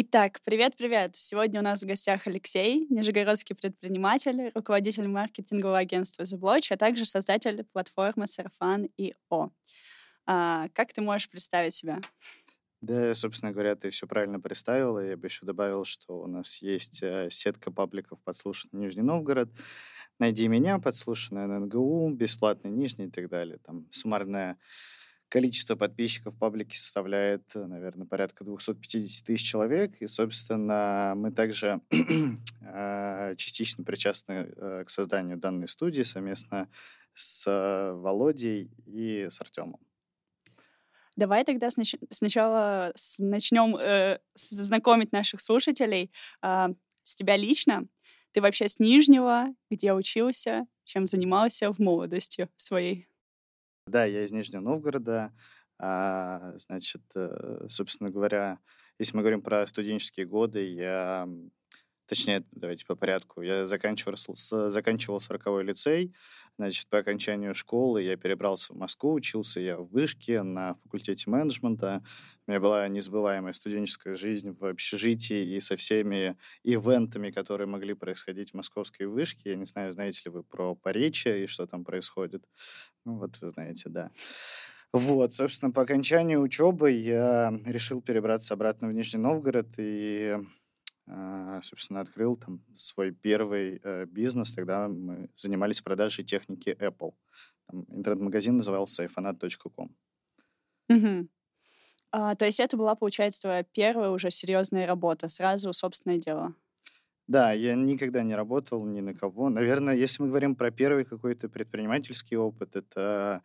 [0.00, 1.16] Итак, привет-привет!
[1.16, 7.04] Сегодня у нас в гостях Алексей, нижегородский предприниматель, руководитель маркетингового агентства The Blotch, а также
[7.04, 9.48] создатель платформы Сарафан и О.
[10.24, 12.00] А, как ты можешь представить себя?
[12.80, 15.00] Да, собственно говоря, ты все правильно представила.
[15.04, 19.48] Я бы еще добавил, что у нас есть э, сетка пабликов «Подслушанный Нижний Новгород».
[20.20, 23.58] Найди меня, подслушанная на НГУ, бесплатный Нижний и так далее.
[23.66, 24.58] Там суммарная
[25.28, 30.00] Количество подписчиков в паблике составляет, э, наверное, порядка 250 тысяч человек.
[30.00, 31.80] И, собственно, мы также
[32.62, 36.68] а, частично причастны э, к созданию данной студии совместно
[37.14, 39.80] с Володей и с Артемом.
[41.18, 46.68] Давай тогда снач- сначала начнем э, знакомить наших слушателей э,
[47.02, 47.88] с тебя лично.
[48.30, 53.07] Ты вообще с Нижнего, где учился, чем занимался в молодости своей?
[53.88, 55.32] Да, я из Нижнего Новгорода.
[55.78, 58.58] А, значит, э, собственно говоря,
[58.98, 61.28] если мы говорим про студенческие годы, я
[62.06, 63.42] точнее, давайте по порядку.
[63.42, 64.16] Я заканчивал,
[64.70, 66.14] заканчивал 40 лицей.
[66.58, 72.02] Значит, по окончанию школы я перебрался в Москву, учился я в Вышке на факультете менеджмента.
[72.46, 78.50] У меня была незабываемая студенческая жизнь в общежитии и со всеми ивентами, которые могли происходить
[78.50, 79.50] в московской Вышке.
[79.50, 82.44] Я не знаю, знаете ли вы про Поречье и что там происходит.
[83.04, 84.10] Ну, вот вы знаете, да.
[84.92, 90.38] Вот, собственно, по окончанию учебы я решил перебраться обратно в Нижний Новгород и
[91.62, 94.52] собственно, открыл там свой первый э, бизнес.
[94.52, 97.14] Тогда мы занимались продажей техники Apple.
[97.66, 99.94] Там интернет-магазин назывался iPhone.com.
[100.88, 101.28] Угу.
[102.12, 106.54] А, то есть это была, получается, твоя первая уже серьезная работа, сразу собственное дело?
[107.26, 109.50] Да, я никогда не работал ни на кого.
[109.50, 113.42] Наверное, если мы говорим про первый какой-то предпринимательский опыт, это,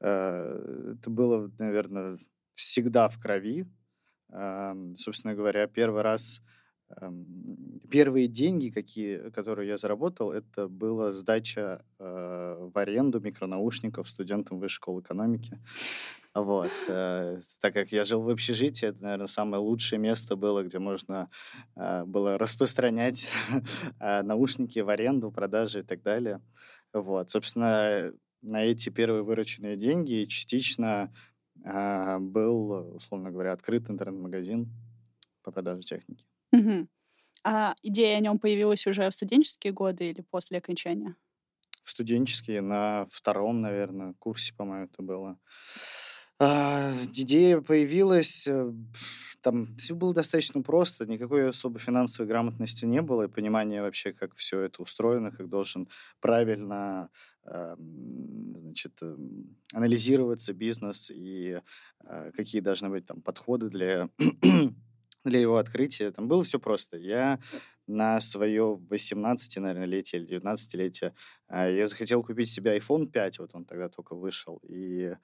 [0.00, 2.18] э, это было, наверное,
[2.54, 3.66] всегда в крови.
[4.96, 6.42] Собственно говоря, первый раз
[7.90, 14.76] первые деньги, какие, которые я заработал, это была сдача э, в аренду микронаушников студентам высшей
[14.76, 15.58] школы экономики.
[16.34, 16.70] Вот.
[16.88, 21.28] Э, так как я жил в общежитии, это, наверное, самое лучшее место было, где можно
[21.76, 23.28] э, было распространять
[24.00, 26.40] э, наушники в аренду, продажи и так далее.
[26.92, 27.30] Вот.
[27.30, 31.12] Собственно, на эти первые вырученные деньги частично
[31.64, 34.70] э, был, условно говоря, открыт интернет-магазин
[35.42, 36.26] по продаже техники.
[36.56, 36.88] Мгм.
[37.44, 41.16] А идея о нем появилась уже в студенческие годы или после окончания?
[41.82, 45.38] В студенческие, на втором, наверное, курсе, по-моему, это было.
[46.38, 48.70] А, идея появилась, э,
[49.40, 54.34] там все было достаточно просто, никакой особо финансовой грамотности не было, и понимания вообще, как
[54.34, 55.88] все это устроено, как должен
[56.20, 57.10] правильно
[57.44, 61.60] значит, эм, анализироваться бизнес и
[62.04, 64.08] а, какие должны быть там подходы для
[65.26, 66.10] для его открытия.
[66.10, 66.96] Там было все просто.
[66.96, 67.38] Я
[67.86, 71.12] на свое 18, наверное, летие или 19-летие
[71.48, 74.60] а, я захотел купить себе iPhone 5, вот он тогда только вышел.
[74.68, 75.14] И,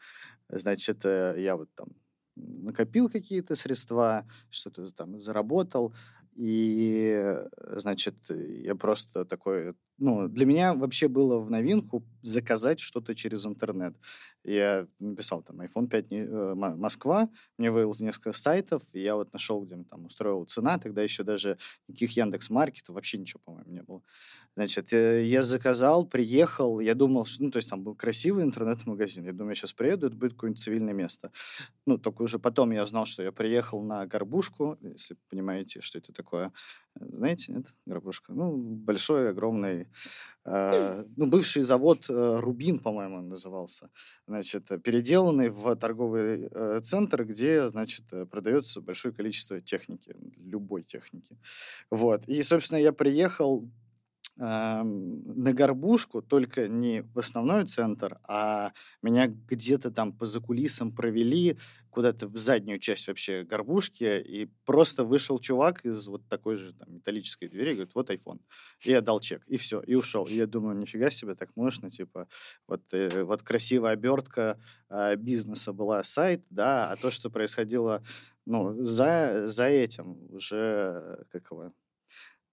[0.48, 1.88] значит, э, я вот там
[2.36, 5.94] накопил какие-то средства, что-то там заработал,
[6.34, 7.36] и,
[7.76, 9.74] значит, я просто такой...
[9.98, 13.94] Ну, для меня вообще было в новинку заказать что-то через интернет.
[14.42, 17.28] Я написал там iPhone 5 э, Москва,
[17.58, 21.58] мне вывел несколько сайтов, и я вот нашел, где там устроил цена, тогда еще даже
[21.86, 24.02] никаких Яндекс Маркетов, вообще ничего, по-моему, не было.
[24.54, 29.24] Значит, э, я заказал, приехал, я думал, что, ну, то есть там был красивый интернет-магазин.
[29.24, 31.30] Я думаю, я сейчас приеду, это будет какое-нибудь цивильное место.
[31.86, 36.12] Ну, только уже потом я узнал, что я приехал на Горбушку, если понимаете, что это
[36.12, 36.52] такое.
[37.00, 37.66] Знаете, нет?
[37.86, 38.32] Горбушка.
[38.34, 39.88] Ну, большой, огромный,
[40.44, 43.88] э, ну, бывший завод э, Рубин, по-моему, он назывался.
[44.26, 51.38] Значит, переделанный в торговый э, центр, где, значит, продается большое количество техники, любой техники.
[51.90, 52.28] Вот.
[52.28, 53.70] И, собственно, я приехал
[54.36, 58.72] на горбушку, только не в основной центр, а
[59.02, 61.58] меня где-то там по закулисам провели
[61.92, 66.94] куда-то в заднюю часть вообще горбушки, и просто вышел чувак из вот такой же там
[66.94, 68.40] металлической двери, говорит, вот iPhone.
[68.80, 70.26] И я дал чек, и все, и ушел.
[70.26, 72.28] И я думаю, нифига себе, так можно, типа,
[72.66, 74.58] вот, э, вот красивая обертка
[74.88, 78.02] э, бизнеса была сайт, да, а то, что происходило,
[78.46, 81.72] ну, за, за этим уже, как его,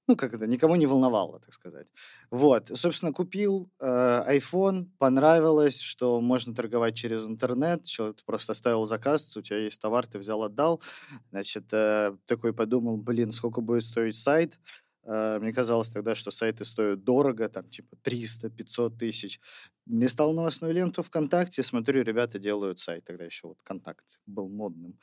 [0.09, 1.88] ну, как это, никого не волновало, так сказать.
[2.31, 9.38] Вот, собственно, купил э, iPhone, понравилось, что можно торговать через интернет, человек просто оставил заказ,
[9.38, 10.81] у тебя есть товар, ты взял, отдал,
[11.29, 14.59] значит, э, такой подумал, блин, сколько будет стоить сайт,
[15.06, 19.40] мне казалось тогда, что сайты стоят дорого, там типа 300-500 тысяч.
[19.88, 23.06] Листал новостную ленту ВКонтакте, смотрю, ребята делают сайт.
[23.06, 25.00] Тогда еще вот ВКонтакте был модным.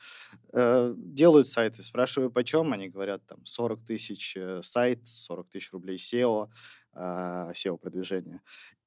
[0.53, 2.71] Э, делают сайты, спрашиваю, почем?
[2.73, 6.49] Они говорят, там 40 тысяч э, сайт, 40 тысяч рублей SEO,
[6.95, 8.41] SEO-продвижение.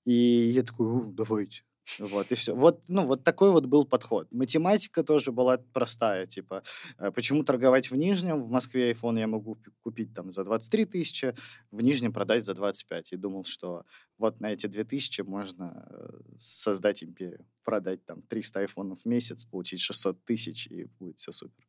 [0.05, 1.63] И я такой, давайте.
[1.99, 2.55] Вот, и все.
[2.55, 4.29] Вот, ну, вот такой вот был подход.
[4.31, 6.63] Математика тоже была простая, типа,
[6.99, 8.43] э, почему торговать в Нижнем?
[8.43, 11.35] В Москве iPhone я могу купить там за 23 тысячи,
[11.71, 13.13] в Нижнем продать за 25.
[13.13, 13.85] И думал, что
[14.19, 16.09] вот на эти 2 тысячи можно э,
[16.39, 17.45] создать империю.
[17.65, 21.67] Продать там 300 айфонов в месяц, получить 600 тысяч, и будет все супер.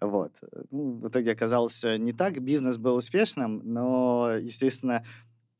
[0.00, 0.32] Вот.
[0.70, 2.40] Ну, в итоге оказалось не так.
[2.42, 5.04] Бизнес был успешным, но, естественно,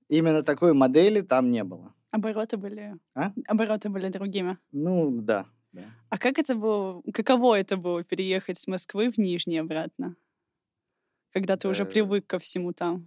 [0.08, 1.95] именно такой модели там не было.
[2.16, 2.96] Обороты были...
[3.14, 3.32] А?
[3.46, 4.56] Обороты были другими.
[4.72, 5.46] Ну, да.
[5.72, 5.84] да.
[6.08, 7.02] А как это было...
[7.12, 10.16] Каково это было переехать с Москвы в Нижний обратно?
[11.32, 13.06] Когда ты уже привык ко всему там.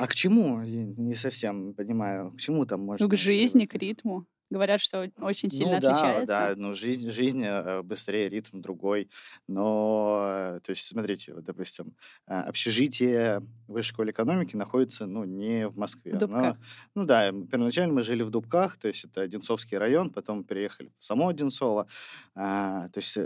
[0.00, 0.60] А к чему?
[0.62, 2.32] Я не совсем понимаю.
[2.32, 3.06] К чему там можно...
[3.06, 4.26] Ну, к жизни, к ритму.
[4.50, 6.26] Говорят, что очень сильно ну, да, отличается.
[6.26, 9.10] Да, ну жизнь, жизнь э, быстрее, ритм другой.
[9.46, 10.22] Но,
[10.56, 11.94] э, то есть, смотрите, вот, допустим,
[12.26, 16.14] э, общежитие высшей школы экономики находится, ну, не в Москве.
[16.14, 16.56] В Дубках.
[16.94, 21.04] ну да, первоначально мы жили в Дубках, то есть это Одинцовский район, потом переехали в
[21.04, 21.86] само Одинцово.
[22.34, 23.18] А, то есть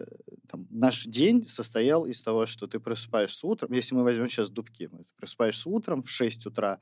[0.48, 4.88] там, наш день состоял из того, что ты просыпаешься утром, если мы возьмем сейчас Дубки,
[4.88, 6.80] ты просыпаешься утром в 6 утра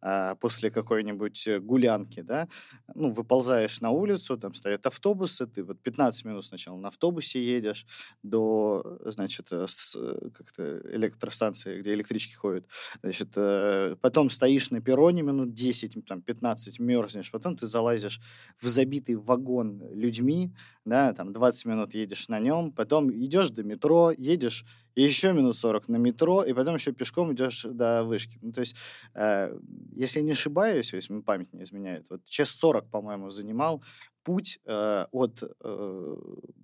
[0.00, 2.48] а, после какой-нибудь гулянки, да,
[2.94, 7.86] ну, выползаешь на улицу, там стоят автобусы, ты вот 15 минут сначала на автобусе едешь
[8.22, 9.66] до, значит, э,
[9.96, 12.66] э, как-то электростанции, где электрички ходят,
[13.02, 18.20] значит, э, потом стоишь на перроне минут 10, там, 15, мерзнешь, потом ты залазишь
[18.60, 20.52] в забитый вагон людьми,
[20.84, 24.64] да, там 20 минут едешь на нем, потом идешь до метро, едешь
[24.94, 28.38] еще минут 40 на метро, и потом еще пешком идешь до вышки.
[28.42, 28.76] Ну, то есть,
[29.14, 29.56] э,
[29.94, 33.82] если я не ошибаюсь, если память не изменяет, вот час 40, по-моему, занимал
[34.22, 36.16] путь э, от, э,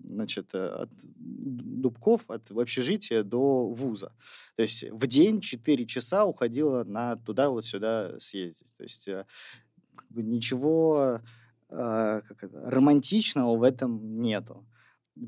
[0.04, 4.12] значит, э, от Дубков, от общежития до вуза.
[4.56, 8.74] То есть в день 4 часа уходило на туда вот сюда съездить.
[8.76, 9.24] То есть э,
[9.94, 11.20] как бы ничего
[11.70, 14.66] э, как это, романтичного в этом нету.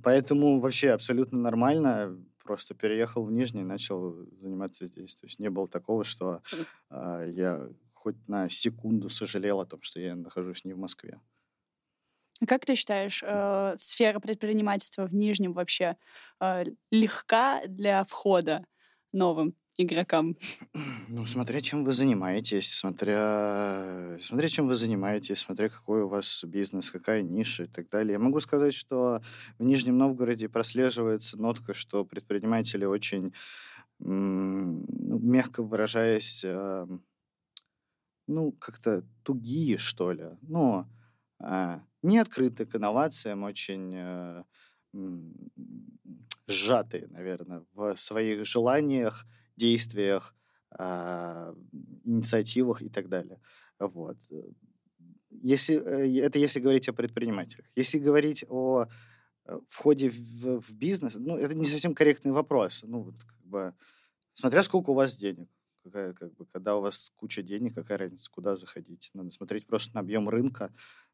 [0.02, 2.18] Поэтому вообще абсолютно нормально.
[2.48, 5.14] Просто переехал в Нижний и начал заниматься здесь.
[5.16, 6.40] То есть не было такого, что
[6.88, 11.20] э, я хоть на секунду сожалел о том, что я нахожусь не в Москве.
[12.46, 15.98] Как ты считаешь, э, сфера предпринимательства в Нижнем вообще
[16.40, 18.64] э, легка для входа
[19.12, 20.36] новым игрокам?
[21.08, 26.90] Ну, смотря чем вы занимаетесь, смотря, смотря чем вы занимаетесь, смотря какой у вас бизнес,
[26.90, 28.12] какая ниша и так далее.
[28.12, 29.22] Я могу сказать, что
[29.58, 33.32] в Нижнем Новгороде прослеживается нотка, что предприниматели очень,
[33.98, 34.84] ну,
[35.18, 36.86] мягко выражаясь, э,
[38.26, 40.26] ну, как-то тугие, что ли.
[40.42, 40.86] Ну,
[41.40, 44.44] э, не открыты к инновациям, очень э,
[46.46, 49.24] сжатые, наверное, в своих желаниях,
[49.58, 50.34] действиях,
[50.78, 51.54] э,
[52.04, 53.40] инициативах и так далее.
[53.78, 54.16] Вот.
[55.30, 57.66] Если, э, это если говорить о предпринимателях.
[57.76, 58.86] Если говорить о
[59.44, 62.82] э, входе в, в бизнес, ну, это не совсем корректный вопрос.
[62.86, 63.74] Ну, вот, как бы,
[64.32, 65.48] смотря сколько у вас денег.
[65.84, 69.10] Какая, как бы, когда у вас куча денег, какая разница, куда заходить.
[69.14, 70.72] Надо смотреть просто на объем рынка,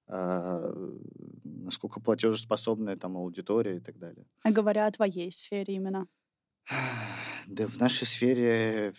[0.09, 0.99] э,
[1.45, 4.27] насколько платежеспособная там аудитория и так далее.
[4.43, 6.07] А говоря о твоей сфере именно?
[7.47, 8.95] Да в нашей сфере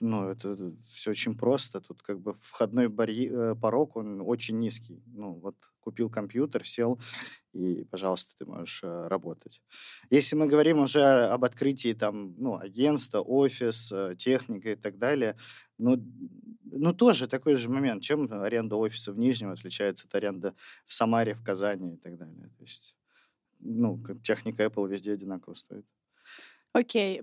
[0.00, 1.80] ну, это все очень просто.
[1.80, 5.02] Тут как бы входной барьер, э, порог, он очень низкий.
[5.06, 6.98] Ну, вот купил компьютер, сел,
[7.52, 9.62] и, пожалуйста, ты можешь э, работать.
[10.10, 15.36] Если мы говорим уже об открытии там, ну, агентства, офис, э, техника и так далее,
[15.78, 16.02] ну,
[16.64, 18.02] ну, тоже такой же момент.
[18.02, 20.52] Чем аренда офиса в Нижнем отличается от аренды
[20.84, 22.50] в Самаре, в Казани и так далее?
[22.58, 22.96] То есть,
[23.60, 25.86] ну, техника Apple везде одинаково стоит.
[26.76, 27.22] Окей.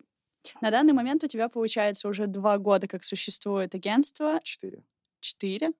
[0.61, 4.39] На данный момент у тебя, получается, уже два года, как существует агентство.
[4.43, 4.83] Четыре.
[5.19, 5.71] Четыре?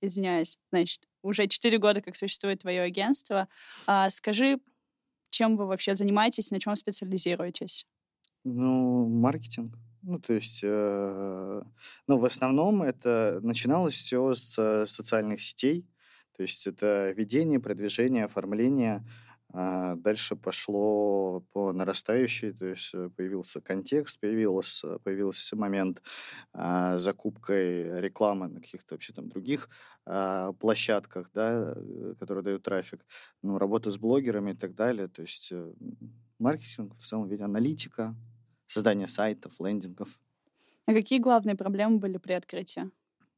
[0.00, 0.58] Извиняюсь.
[0.72, 3.46] Значит, уже четыре года, как существует твое агентство.
[3.86, 4.58] А, скажи,
[5.28, 7.84] чем вы вообще занимаетесь, на чем специализируетесь?
[8.42, 9.74] Ну, маркетинг.
[10.00, 11.62] Ну, то есть, э,
[12.06, 15.86] ну, в основном это начиналось все с э, социальных сетей.
[16.36, 19.04] То есть это ведение, продвижение, оформление
[19.56, 26.02] а дальше пошло по нарастающей, то есть э, появился контекст, появился, появился момент
[26.52, 29.68] а, закупкой рекламы на каких-то вообще там других
[30.06, 33.06] а, площадках, да, э, которые дают трафик,
[33.42, 35.06] ну, работа с блогерами и так далее.
[35.06, 35.72] То есть э,
[36.40, 38.16] маркетинг в целом виде аналитика,
[38.66, 40.18] создание сайтов, лендингов.
[40.86, 42.90] А какие главные проблемы были при открытии?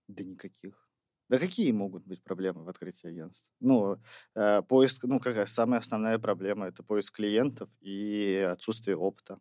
[0.09, 0.86] Да никаких.
[1.29, 3.53] Да какие могут быть проблемы в открытии агентства?
[3.61, 3.99] Ну,
[4.35, 9.39] э, поиск, ну, какая самая основная проблема это поиск клиентов и отсутствие опыта.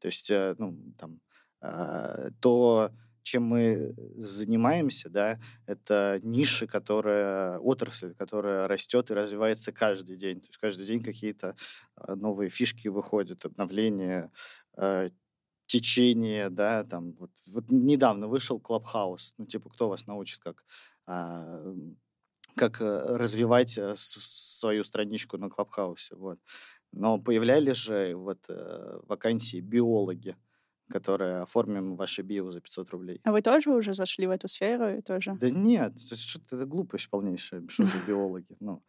[0.00, 1.20] То есть, э, ну, там,
[1.62, 10.16] э, то, чем мы занимаемся, да, это ниши, которая, отрасль, которая растет и развивается каждый
[10.16, 10.40] день.
[10.40, 11.56] То есть каждый день какие-то
[11.96, 14.30] э, новые фишки выходят, обновления,
[14.76, 15.10] э,
[15.66, 20.64] течение, да, там, вот, вот недавно вышел Clubhouse, ну, типа, кто вас научит, как
[22.58, 26.16] как э, развивать э, свою страничку на Клабхаусе.
[26.16, 26.38] Вот.
[26.92, 30.36] Но появлялись же вот э, вакансии биолога,
[30.90, 33.20] которые оформим ваши био за 500 рублей.
[33.24, 35.36] А вы тоже уже зашли в эту сферу и тоже?
[35.40, 37.62] Да нет, что-то это глупость полнейшая.
[37.68, 38.56] Что за биологи?
[38.60, 38.82] Ну,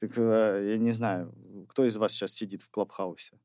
[0.00, 1.34] так, я не знаю,
[1.68, 3.38] кто из вас сейчас сидит в Clubhouse 'е?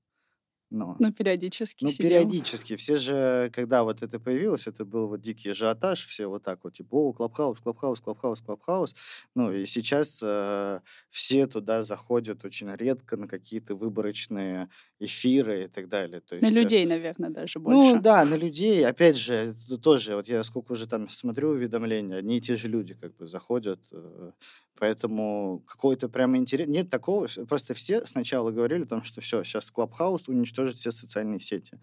[0.72, 2.08] Но, ну, периодически Ну, сидел.
[2.10, 2.76] периодически.
[2.76, 6.74] Все же, когда вот это появилось, это был вот дикий ажиотаж, все вот так вот,
[6.74, 8.96] типа, о, Clubhouse, Clubhouse, Clubhouse, Clubhouse.
[9.34, 15.88] Ну, и сейчас э, все туда заходят очень редко на какие-то выборочные эфиры и так
[15.88, 16.22] далее.
[16.22, 17.96] То есть, на э, людей, наверное, даже ну больше.
[17.96, 18.86] Ну, да, на людей.
[18.86, 22.94] Опять же, тоже, вот я сколько уже там смотрю уведомления, одни и те же люди
[22.94, 23.80] как бы заходят.
[23.92, 24.32] Э,
[24.80, 26.68] Поэтому какой-то прямо интерес...
[26.68, 27.28] Нет такого.
[27.48, 31.80] Просто все сначала говорили о том, что все, сейчас Клабхаус уничтожит все социальные сети.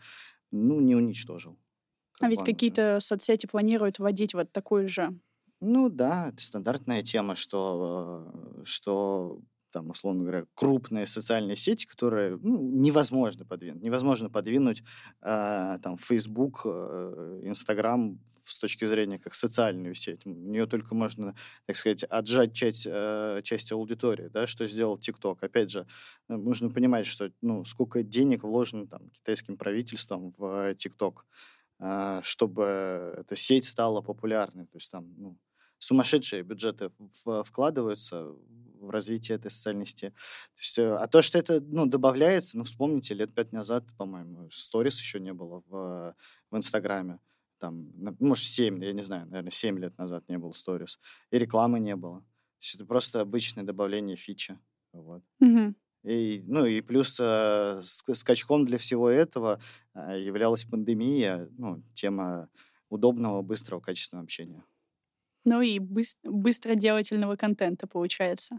[0.50, 1.58] Ну, не уничтожил.
[2.20, 5.14] А ведь какие-то соцсети планируют вводить вот такую же.
[5.60, 9.40] Ну да, это стандартная тема, что, э, что
[9.76, 13.82] там, условно говоря, крупные социальные сети, которые ну, невозможно подвинуть.
[13.82, 14.82] Невозможно подвинуть
[15.20, 20.24] э, там, Facebook, э, Instagram с точки зрения как социальную сеть.
[20.24, 21.34] У нее только можно,
[21.66, 25.36] так сказать, отжать часть, э, часть аудитории, да, что сделал TikTok.
[25.42, 25.86] Опять же,
[26.28, 31.16] нужно понимать, что ну, сколько денег вложено там, китайским правительством в TikTok,
[31.80, 34.64] э, чтобы эта сеть стала популярной.
[34.64, 35.36] То есть там ну,
[35.78, 36.90] сумасшедшие бюджеты
[37.44, 38.32] вкладываются
[38.80, 40.10] в развитие этой социальной сети.
[40.10, 44.48] То есть, э, а то, что это ну, добавляется, ну, вспомните, лет пять назад, по-моему,
[44.50, 46.14] сторис еще не было в,
[46.50, 47.18] в Инстаграме.
[47.58, 47.90] Там,
[48.20, 51.00] может, семь, я не знаю, наверное, семь лет назад не было сторис.
[51.30, 52.20] И рекламы не было.
[52.20, 54.58] То есть это просто обычное добавление фичи.
[54.92, 55.22] Вот.
[55.40, 55.74] Угу.
[56.04, 59.60] И, ну и плюс э, скачком для всего этого
[59.94, 62.48] э, являлась пандемия, ну, тема
[62.88, 64.64] удобного, быстрого, качественного общения.
[65.46, 68.58] Ну и быстро, быстроделательного контента получается.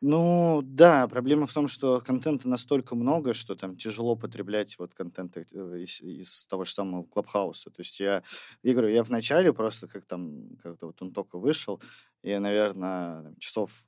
[0.00, 5.36] Ну да, проблема в том, что контента настолько много, что там тяжело потреблять вот контент
[5.36, 7.70] э, из, из того же самого Клабхауса.
[7.70, 8.22] То есть я,
[8.62, 11.82] я говорю, я вначале просто как там, как-то вот он только вышел,
[12.22, 13.84] я, наверное, часов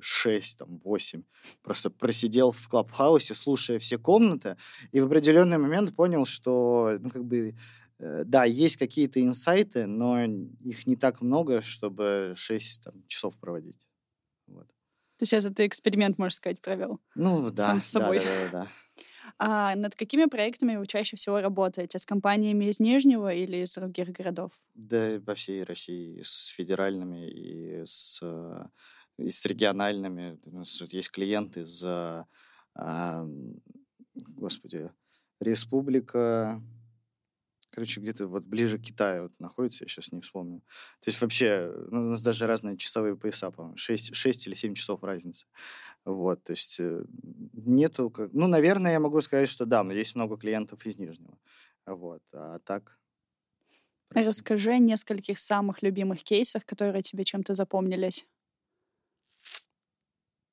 [0.00, 1.22] 6, там, 8
[1.62, 4.56] просто просидел в Клабхаусе, слушая все комнаты,
[4.90, 10.24] и в определенный момент понял, что, ну, как бы, Э, да, есть какие-то инсайты, но
[10.24, 13.88] их не так много, чтобы 6 там, часов проводить.
[14.46, 14.68] Вот.
[15.18, 17.00] То есть это ты эксперимент, можно сказать, провел?
[17.16, 17.66] Ну, да.
[17.66, 18.18] Сам с собой.
[18.18, 18.68] Да, да, да, да.
[19.40, 21.98] А над какими проектами вы чаще всего работаете?
[21.98, 24.50] С компаниями из Нижнего или из других городов?
[24.74, 28.20] Да, по всей России, с федеральными и с,
[29.16, 30.40] и с региональными.
[30.44, 32.26] У нас есть клиенты из, а,
[34.14, 34.90] господи,
[35.40, 36.60] Республика
[37.70, 40.60] короче, где-то вот ближе к Китаю вот находится, я сейчас не вспомню.
[41.00, 44.74] То есть вообще, ну, у нас даже разные часовые пояса, по-моему, 6, 6 или 7
[44.74, 45.46] часов разницы.
[46.04, 47.04] Вот, то есть э,
[47.52, 48.10] нету...
[48.10, 48.32] Как...
[48.32, 51.38] Ну, наверное, я могу сказать, что да, но есть много клиентов из Нижнего.
[51.86, 52.98] Вот, а так...
[54.08, 54.28] Прости.
[54.30, 58.26] Расскажи о нескольких самых любимых кейсах, которые тебе чем-то запомнились.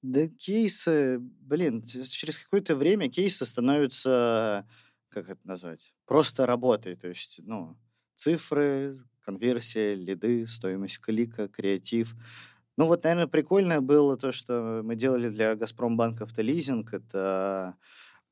[0.02, 4.68] Да кейсы, блин, через какое-то время кейсы становятся
[5.16, 6.96] как это назвать, просто работой.
[6.98, 7.78] То есть, ну,
[8.16, 12.16] цифры, конверсия, лиды, стоимость клика, креатив.
[12.78, 16.94] Ну, вот, наверное, прикольное было то, что мы делали для Газпромбанка автолизинг.
[16.94, 17.76] Это,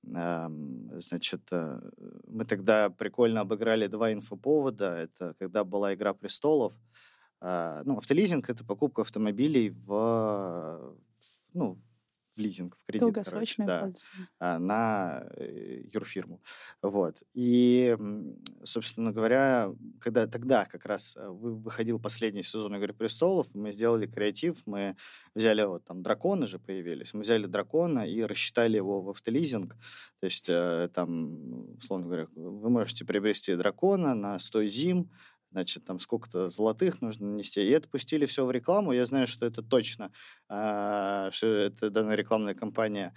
[0.04, 1.80] значит, э,
[2.28, 4.98] мы тогда прикольно обыграли два инфоповода.
[4.98, 6.74] Это когда была «Игра престолов».
[7.40, 10.94] Э, ну, автолизинг— это покупка автомобилей в,
[11.54, 11.80] ну,
[12.36, 13.02] в лизинг, в кредит.
[13.02, 14.04] Долгосрочное короче,
[14.40, 16.42] да, на э, юрфирму.
[16.82, 17.22] Вот.
[17.34, 17.96] И,
[18.64, 24.64] собственно говоря, когда тогда как раз э, выходил последний сезон «Игры престолов», мы сделали креатив,
[24.66, 24.96] мы
[25.36, 29.76] взяли, вот там драконы же появились, мы взяли дракона и рассчитали его в автолизинг.
[30.20, 35.12] То есть э, там, условно говоря, вы можете приобрести дракона на 100 зим,
[35.54, 37.62] значит, там сколько-то золотых нужно нанести.
[37.62, 38.92] И это пустили все в рекламу.
[38.92, 40.12] Я знаю, что это точно,
[40.50, 43.14] э, что это данная рекламная кампания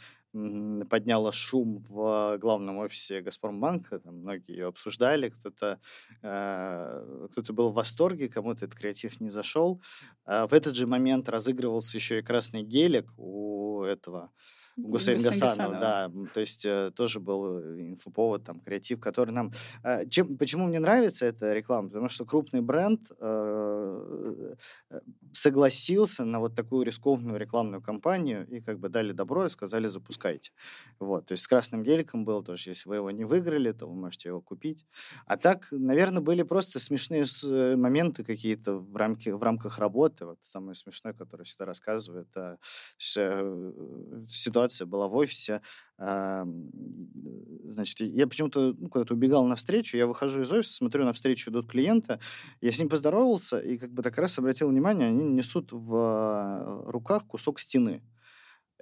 [0.90, 4.00] подняла шум в главном офисе Газпромбанка.
[4.00, 5.81] Там многие ее обсуждали, кто-то
[6.23, 9.81] э, кто был в восторге, кому-то этот креатив не зашел.
[10.26, 14.31] А в этот же момент разыгрывался еще и красный гелик у этого
[14.76, 16.11] Гусейн Гасанов, да.
[16.35, 19.52] То есть э, тоже был инфоповод, там, креатив, который нам...
[19.83, 21.88] Э, чем, почему мне нравится эта реклама?
[21.88, 24.54] Потому что крупный бренд э,
[24.90, 25.00] э,
[25.33, 30.52] согласился на вот такую рискованную рекламную кампанию и как бы дали добро и сказали запускайте.
[31.00, 31.26] Вот.
[31.26, 34.28] То есть с красным геликом было тоже, если вы его не выиграли, то вы можете
[34.28, 34.85] его купить.
[35.25, 40.26] А так, наверное, были просто смешные э, моменты какие-то в, рамке, в рамках работы.
[40.26, 42.59] Вот самое смешное, которое всегда рассказываю, это
[42.99, 45.61] ситуация ситуация была в офисе.
[45.99, 52.19] Значит, я почему-то ну, куда-то убегал навстречу, я выхожу из офиса, смотрю, навстречу идут клиенты,
[52.61, 56.91] я с ним поздоровался, и как бы так раз обратил внимание, они несут в э,
[56.91, 58.03] руках кусок стены.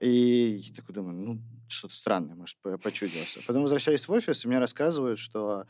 [0.01, 3.41] И я такой думаю, ну, что-то странное, может, почудился.
[3.47, 5.67] Потом возвращаюсь в офис, и мне рассказывают, что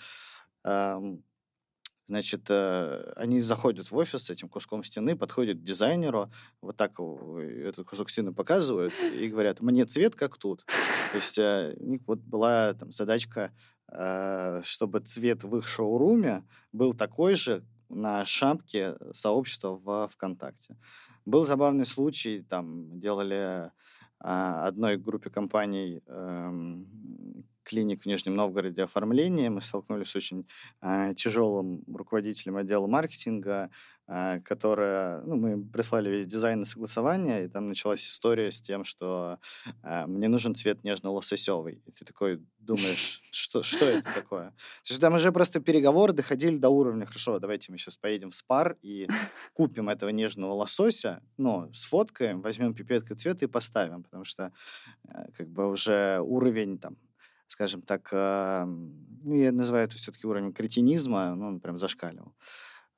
[2.07, 6.31] Значит, э, они заходят в офис с этим куском стены, подходят к дизайнеру,
[6.61, 10.67] вот так этот кусок стены показывают и говорят, мне цвет как тут.
[11.13, 13.53] То есть э, у них вот была там задачка,
[13.91, 20.77] э, чтобы цвет в их шоуруме был такой же на шапке сообщества в ВКонтакте.
[21.25, 23.71] Был забавный случай, там делали
[24.19, 29.51] одной группе компаний эм, клиник в Нижнем Новгороде оформления.
[29.51, 30.47] Мы столкнулись с очень
[30.83, 33.71] э, тяжелым руководителем отдела маркетинга,
[34.07, 35.23] э, которая...
[35.23, 39.39] Ну, мы прислали весь дизайн и согласование, и там началась история с тем, что
[39.83, 41.83] э, мне нужен цвет нежно-лососевый.
[41.87, 44.51] И ты такой думаешь, что, что это такое?
[44.51, 48.35] То есть там уже просто переговоры доходили до уровня, хорошо, давайте мы сейчас поедем в
[48.35, 49.09] спар и
[49.55, 54.53] купим этого нежного лосося, но сфоткаем, возьмем пипеткой цвета и поставим, потому что
[55.09, 56.97] э, как бы уже уровень там
[57.49, 62.35] скажем так, ну, я называю это все-таки уровень кретинизма, ну, он прям зашкаливал.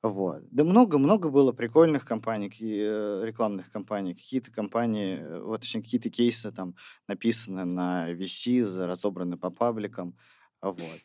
[0.03, 0.43] Вот.
[0.51, 4.13] Да много-много было прикольных компаний, э, рекламных компаний.
[4.13, 6.75] Какие-то компании, э, вот точнее, какие-то кейсы там
[7.07, 10.15] написаны на VC, разобраны по пабликам.
[10.61, 11.01] Вот.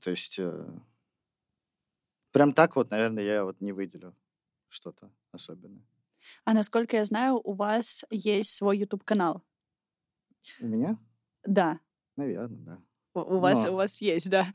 [0.00, 0.68] То есть э,
[2.30, 4.14] прям так вот, наверное, я вот не выделю
[4.68, 5.84] что-то особенное.
[6.44, 9.42] А насколько я знаю, у вас есть свой YouTube-канал.
[10.60, 10.98] У меня?
[11.44, 11.80] Да.
[12.16, 12.78] Наверное, да.
[13.14, 13.72] У, у вас, Но...
[13.72, 14.46] у вас есть, да.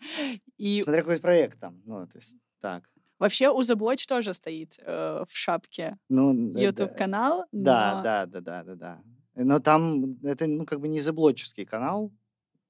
[0.57, 0.81] И...
[0.81, 1.81] Смотря какой проект там.
[1.85, 2.89] Ну, то есть, так.
[3.19, 7.45] Вообще у The Blotch тоже стоит э, в шапке ну, YouTube-канал.
[7.51, 8.03] Да, но...
[8.03, 9.01] да, да, да, да, да.
[9.35, 12.11] Но там это, ну, как бы не заблочевский канал,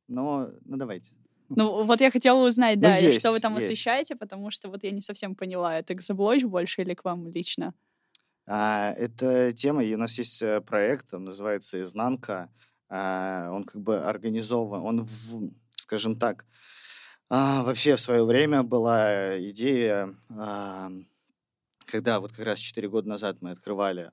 [0.08, 1.16] но, ну, давайте.
[1.50, 3.66] Ну, вот я хотела узнать, ну, да, есть, что вы там есть.
[3.66, 7.28] освещаете, потому что вот я не совсем поняла, это к The больше или к вам
[7.28, 7.74] лично?
[8.46, 12.50] А, это тема, и у нас есть э, проект, он называется «Изнанка»,
[12.92, 16.46] он как бы организован, он, в, скажем так,
[17.30, 20.92] а, вообще в свое время была идея, а,
[21.86, 24.12] когда вот как раз 4 года назад мы открывали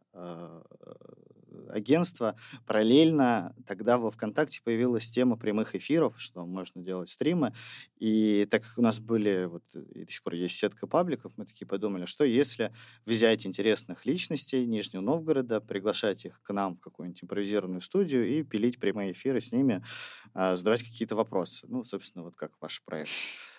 [1.70, 2.36] агентства.
[2.66, 7.54] Параллельно тогда во ВКонтакте появилась тема прямых эфиров, что можно делать стримы.
[7.98, 11.46] И так как у нас были, вот и до сих пор есть сетка пабликов, мы
[11.46, 12.72] такие подумали, что если
[13.06, 18.78] взять интересных личностей Нижнего Новгорода, приглашать их к нам в какую-нибудь импровизированную студию и пилить
[18.78, 19.82] прямые эфиры с ними,
[20.34, 21.66] а, задавать какие-то вопросы.
[21.68, 23.10] Ну, собственно, вот как ваш проект.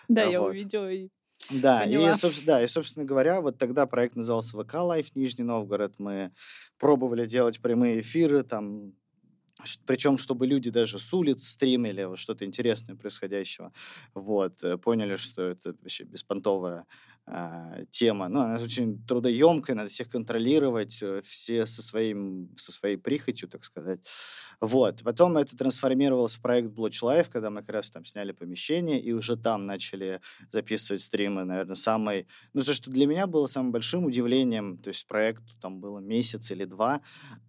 [0.08, 1.08] Да, я увидела и
[1.48, 5.94] да, и, собственно, да, и, собственно говоря, вот тогда проект назывался ВК Live Нижний Новгород.
[5.98, 6.32] Мы
[6.78, 8.92] пробовали делать прямые эфиры, там,
[9.86, 13.72] причем, чтобы люди даже с улиц стримили вот что-то интересное происходящего.
[14.14, 16.86] Вот, э, поняли, что это вообще беспонтовая
[17.26, 18.28] э, тема.
[18.28, 23.64] Ну, она очень трудоемкая, надо всех контролировать, э, все со, своим, со своей прихотью, так
[23.64, 24.00] сказать.
[24.60, 25.02] Вот.
[25.02, 29.12] Потом это трансформировалось в проект Blotch Life, когда мы как раз там сняли помещение и
[29.12, 30.20] уже там начали
[30.52, 32.26] записывать стримы, наверное, самый...
[32.52, 36.50] Ну, то, что для меня было самым большим удивлением, то есть проекту там было месяц
[36.50, 37.00] или два,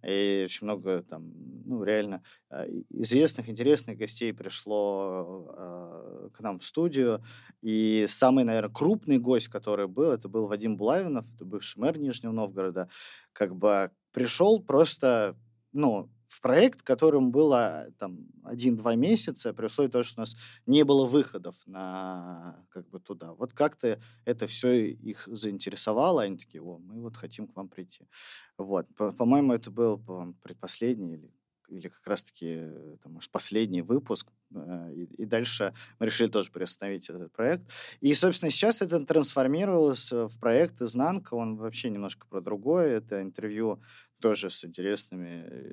[0.02, 1.32] и очень много там,
[1.66, 7.22] ну, реально э, известных, интересных гостей пришло э, к нам в студию,
[7.60, 12.32] и самый, наверное, крупный гость, который был, это был Вадим Булавинов, это бывший мэр Нижнего
[12.32, 12.88] Новгорода,
[13.34, 15.36] как бы пришел просто,
[15.72, 20.82] ну, в проект, которым было там один-два месяца, при условии того, что у нас не
[20.82, 23.34] было выходов на как бы туда.
[23.34, 28.08] Вот как-то это все их заинтересовало, они такие, о, мы вот хотим к вам прийти.
[28.56, 31.30] Вот, по-моему, это был по предпоследний или
[31.68, 37.32] или как раз-таки, э, может, последний выпуск, э, и, дальше мы решили тоже приостановить этот
[37.32, 37.64] проект.
[38.00, 43.80] И, собственно, сейчас это трансформировалось в проект «Изнанка», он вообще немножко про другое, это интервью
[44.22, 45.72] тоже с интересными э,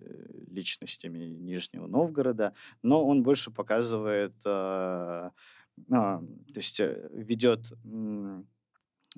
[0.51, 5.29] личностями Нижнего Новгорода, но он больше показывает, э,
[5.77, 6.23] э, то
[6.55, 7.62] есть ведет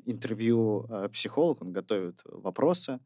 [0.06, 3.00] интервью э, психолог, он готовит вопросы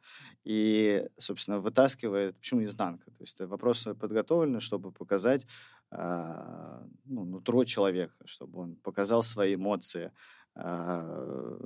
[0.43, 3.11] и, собственно, вытаскивает, почему изнанка.
[3.11, 5.47] То есть вопросы подготовлены, чтобы показать
[5.91, 10.11] э, ну, нутро человека, чтобы он показал свои эмоции,
[10.55, 11.57] э,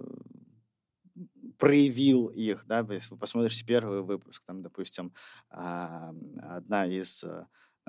[1.60, 5.14] проявил их, да, если вы посмотрите первый выпуск, там, допустим,
[5.52, 7.24] э, одна из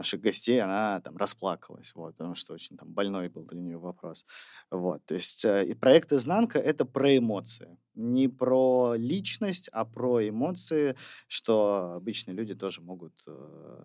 [0.00, 4.26] наших гостей, она там расплакалась, вот, потому что очень там больной был для нее вопрос.
[4.70, 7.76] Вот, то есть э, и проект «Изнанка»— это про эмоции.
[7.94, 10.96] Не про личность, а про эмоции,
[11.28, 13.14] что обычные люди тоже могут...
[13.26, 13.84] Э,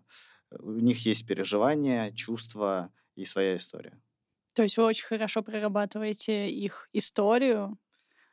[0.60, 4.02] у них есть переживания, чувства и своя история.
[4.54, 7.78] То есть вы очень хорошо прорабатываете их историю,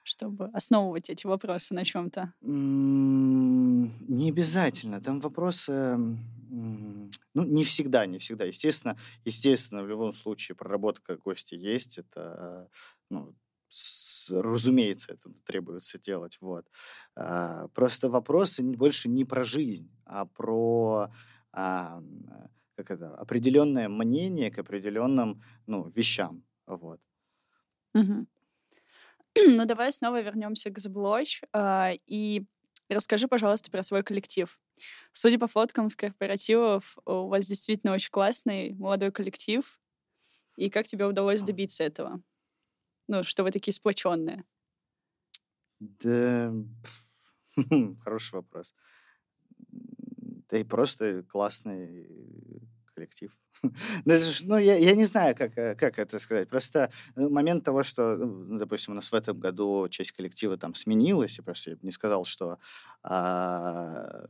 [0.02, 2.32] чтобы основывать эти вопросы на чем-то?
[2.40, 5.00] Не обязательно.
[5.00, 5.96] Там вопросы
[7.34, 8.44] ну, не всегда, не всегда.
[8.44, 11.98] Естественно, естественно, в любом случае проработка гостя есть.
[11.98, 12.68] Это,
[13.10, 13.34] ну,
[13.68, 16.38] с, разумеется, это требуется делать.
[16.40, 16.66] Вот.
[17.16, 21.10] А, просто вопросы больше не про жизнь, а про
[21.52, 22.02] а,
[22.76, 26.44] как это, определенное мнение к определенным ну, вещам.
[26.66, 27.00] Вот.
[27.94, 28.26] Угу.
[29.46, 31.42] Ну, давай снова вернемся к Сблоч.
[31.52, 32.44] А, и
[32.94, 34.58] Расскажи, пожалуйста, про свой коллектив.
[35.12, 39.80] Судя по фоткам с корпоративов, у вас действительно очень классный молодой коллектив.
[40.56, 42.20] И как тебе удалось добиться этого?
[43.08, 44.44] Ну, что вы такие сплоченные?
[45.80, 46.52] Да,
[48.04, 48.74] хороший вопрос.
[49.70, 52.06] Да и просто классный
[53.02, 53.36] коллектив.
[54.44, 56.48] ну, я, я не знаю, как, э, как это сказать.
[56.48, 60.74] Просто э, момент того, что, ну, допустим, у нас в этом году часть коллектива там
[60.74, 62.58] сменилась, и просто я бы не сказал, что,
[63.02, 64.26] а,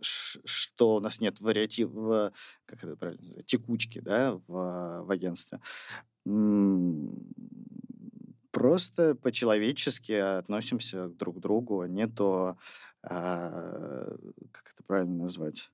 [0.00, 2.32] что у нас нет вариатива,
[2.66, 5.60] как это правильно называется, текучки, да, в, в агентстве.
[8.50, 11.84] Просто по-человечески относимся друг к другу.
[11.86, 12.56] Нету,
[13.02, 14.16] а,
[14.52, 15.70] как это правильно назвать,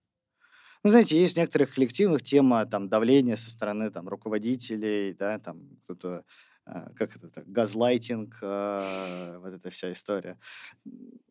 [0.85, 5.79] ну, знаете, есть в некоторых коллективах тема там давления со стороны там руководителей, да, там
[5.85, 6.25] кто-то
[6.73, 10.39] а, как это, так, газлайтинг, э, вот эта вся история.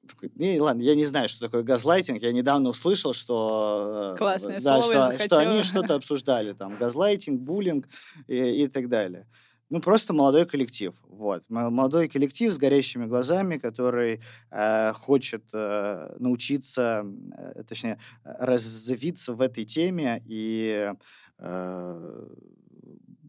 [0.07, 2.21] Такой, не, ладно, я не знаю, что такое газлайтинг.
[2.21, 4.15] Я недавно услышал, что...
[4.15, 7.87] Э, Классное да, слово что, что они что-то обсуждали, там, газлайтинг, буллинг
[8.27, 9.27] и, и так далее.
[9.69, 10.95] Ну, просто молодой коллектив.
[11.07, 11.43] Вот.
[11.49, 17.05] Молодой коллектив с горящими глазами, который э, хочет э, научиться,
[17.37, 20.91] э, точнее, развиться в этой теме и
[21.37, 22.27] э,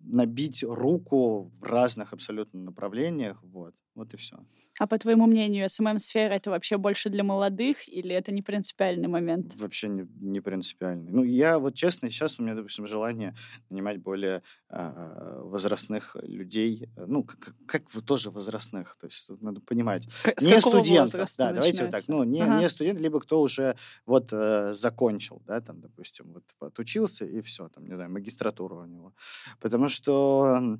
[0.04, 3.38] набить руку в разных абсолютно направлениях.
[3.42, 4.36] Вот, вот и все.
[4.78, 9.54] А по твоему мнению, СММ-сфера это вообще больше для молодых или это не принципиальный момент?
[9.60, 11.12] Вообще не, не принципиальный.
[11.12, 13.34] Ну, я вот честно, сейчас у меня, допустим, желание
[13.68, 16.88] нанимать более э, возрастных людей.
[16.96, 18.96] Ну, как, как тоже возрастных.
[18.98, 20.10] То есть надо понимать.
[20.10, 21.28] С, не студентов.
[21.36, 22.02] Да, давайте вот так.
[22.08, 22.58] Ну, не, ага.
[22.58, 27.68] не студент, либо кто уже вот э, закончил, да, там, допустим, вот отучился и все,
[27.68, 29.12] там, не знаю, магистратура у него.
[29.60, 30.78] Потому что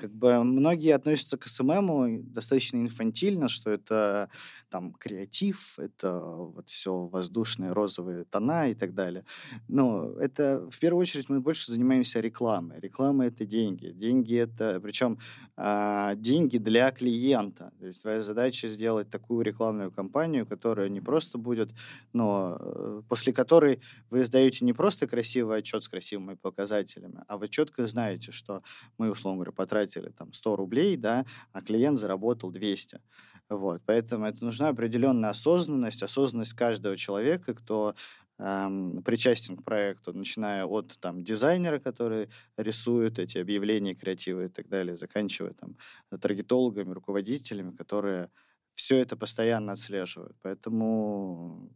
[0.00, 4.30] как бы многие относятся к СММу достаточно инфантильно, что это
[4.70, 9.24] там креатив, это вот все воздушные розовые тона и так далее.
[9.68, 12.80] Но это в первую очередь мы больше занимаемся рекламой.
[12.80, 13.88] Реклама это деньги.
[13.88, 15.18] Деньги это, причем
[15.56, 17.72] а, деньги для клиента.
[17.78, 21.70] То есть твоя задача сделать такую рекламную кампанию, которая не просто будет,
[22.12, 27.48] но э, после которой вы издаете не просто красивый отчет с красивыми показателями, а вы
[27.48, 28.62] четко знаете, что
[28.98, 33.00] мы, условно говоря, потратили там 100 рублей, да, а клиент заработал 200.
[33.48, 37.96] Вот, поэтому это нужна определенная осознанность, осознанность каждого человека, кто
[38.38, 44.68] эм, причастен к проекту, начиная от там, дизайнера, который рисует эти объявления, креативы и так
[44.68, 45.76] далее, заканчивая там,
[46.20, 48.30] таргетологами, руководителями, которые
[48.74, 50.36] все это постоянно отслеживают.
[50.42, 51.70] Поэтому,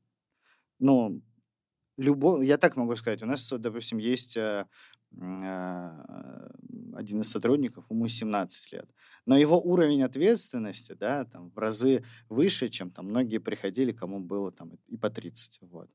[0.78, 1.22] ну,
[1.96, 4.66] любой, я так могу сказать, у нас, допустим, есть э,
[5.12, 6.50] э,
[6.94, 8.88] один из сотрудников, ему 17 лет.
[9.26, 14.52] Но его уровень ответственности, да, там, в разы выше, чем там многие приходили, кому было
[14.52, 15.58] там и по 30.
[15.62, 15.90] Вот.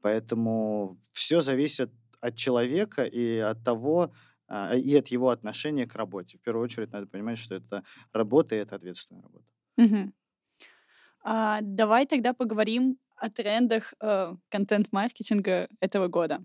[0.00, 4.12] Поэтому все зависит от человека и от того,
[4.48, 6.38] а, и от его отношения к работе.
[6.38, 9.44] В первую очередь надо понимать, что это работа и это ответственная работа.
[9.76, 10.12] Угу.
[11.24, 16.44] А, давай тогда поговорим о трендах э, контент-маркетинга этого года.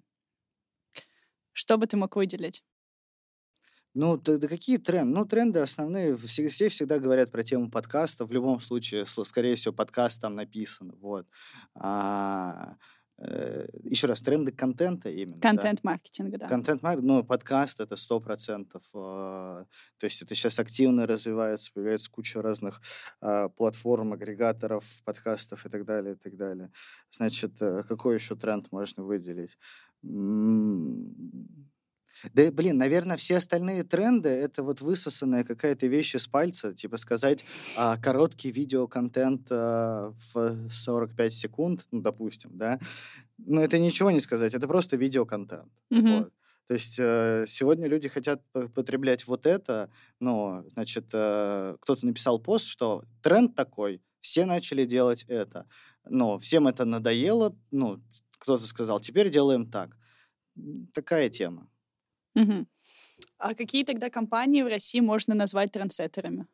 [1.53, 2.63] Что бы ты мог выделить?
[3.93, 5.13] Ну, да, да какие тренды?
[5.13, 6.15] Ну, тренды основные.
[6.15, 8.25] Все, все всегда говорят про тему подкаста.
[8.25, 10.93] В любом случае, скорее всего, подкаст там написан.
[11.01, 11.27] Вот.
[11.75, 12.75] А, э,
[13.83, 15.39] еще раз, тренды контента именно.
[15.39, 16.47] Контент-маркетинга, да.
[16.47, 18.83] Контент-маркетинг, ну, подкаст— это сто процентов.
[18.95, 19.65] Э,
[19.97, 22.81] то есть это сейчас активно развивается, появляется куча разных
[23.21, 26.71] э, платформ, агрегаторов, подкастов и так далее, и так далее.
[27.11, 29.57] Значит, э, какой еще тренд можно выделить?
[32.33, 37.45] Да, блин, наверное, все остальные тренды— это вот высосанная какая-то вещь из пальца, типа сказать
[37.75, 42.79] а, короткий видеоконтент а, в 45 секунд, ну, допустим, да,
[43.37, 45.71] но это ничего не сказать, это просто видеоконтент.
[45.91, 46.17] Mm-hmm.
[46.19, 46.33] Вот.
[46.67, 49.89] То есть э, сегодня люди хотят потреблять вот это,
[50.21, 55.67] но, значит, э, кто-то написал пост, что тренд такой, все начали делать это,
[56.05, 58.01] но всем это надоело, ну,
[58.37, 59.97] кто-то сказал, теперь делаем так.
[60.93, 61.67] Такая тема.
[62.35, 62.67] Мгм.
[63.37, 66.47] А какие тогда компании в России можно назвать трендсеттерами?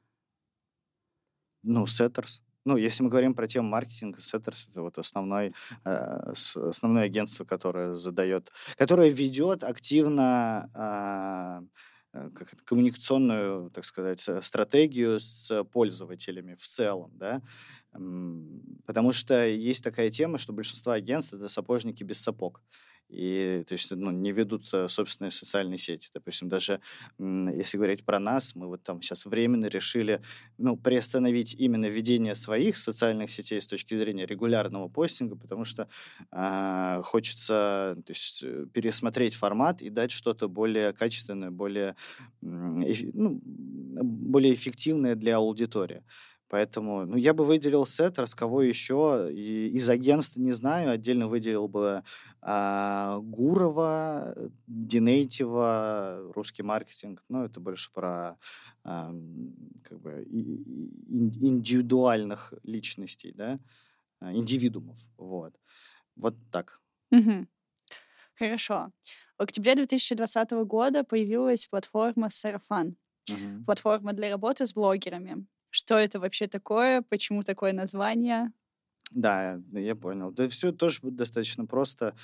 [1.63, 2.41] Ну, Setters.
[2.65, 5.53] Ну, если мы говорим про тему маркетинга, Setters это вот основной,
[5.85, 11.61] э, основное агентство, которое задает, которое ведет активно а,
[12.13, 17.41] э, как это, коммуникационную, так сказать, стратегию с пользователями в целом, да,
[18.85, 22.61] потому что есть такая тема, что большинство агентств это сапожники без сапог
[23.09, 26.09] и то есть ну, не ведут собственные социальные сети.
[26.13, 26.81] Допустим, даже
[27.19, 30.21] если говорить про нас, мы вот там сейчас временно решили
[30.57, 35.87] ну, приостановить именно ведение своих социальных сетей с точки зрения регулярного постинга, потому что
[36.31, 41.95] э, хочется то есть, э, пересмотреть формат и дать что-то более качественное, более,
[42.41, 46.03] ну, более эффективное для аудитории.
[46.49, 49.29] Поэтому, ну, я бы выделил Сеттерс, кого еще.
[49.31, 50.91] И из агентств не знаю.
[50.91, 52.03] Отдельно выделил бы
[52.41, 54.33] а, Гурова,
[54.67, 57.23] Динейтива, русский маркетинг.
[57.27, 58.37] Ну, это больше про
[58.83, 59.13] а,
[59.83, 60.23] как бы
[61.09, 63.59] индивидуальных личностей, да,
[64.21, 64.97] а, индивидуумов.
[65.17, 65.53] Вот.
[66.15, 66.79] Вот так.
[67.11, 67.47] Угу.
[68.35, 68.91] Хорошо.
[69.37, 72.95] В октябре 2020 года появилась платформа Сарафан.
[73.29, 73.65] Угу.
[73.65, 75.45] Платформа для работы с блогерами.
[75.77, 77.03] Что это вообще такое?
[77.03, 78.51] Почему такое название?
[79.11, 80.31] Да, я понял.
[80.31, 82.15] Да все тоже достаточно просто.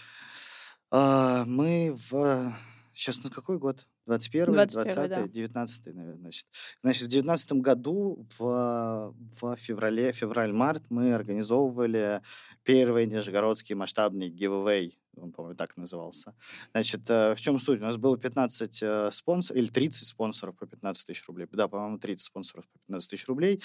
[0.90, 2.58] А, мы в...
[2.96, 3.88] Сейчас на какой год?
[4.08, 5.28] 21 20 да.
[5.28, 6.48] 19 наверное, значит.
[6.82, 12.24] Значит, в 19 году в, в феврале, февраль-март мы организовывали
[12.64, 16.34] первый нижегородский масштабный giveaway он, по-моему, так назывался.
[16.72, 17.80] Значит, э, в чем суть?
[17.80, 21.48] У нас было 15 э, спонсоров, или 30 спонсоров по 15 тысяч рублей.
[21.52, 23.62] Да, по-моему, 30 спонсоров по 15 тысяч рублей.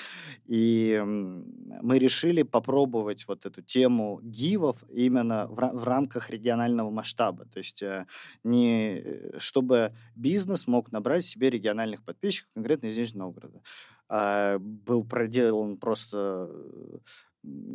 [0.47, 7.47] И мы решили попробовать вот эту тему гивов именно в, рамках регионального масштаба.
[7.47, 8.07] То есть э,
[8.45, 13.63] не чтобы бизнес мог набрать себе региональных подписчиков, конкретно из Нижнего Новгорода.
[14.09, 16.51] А был проделан просто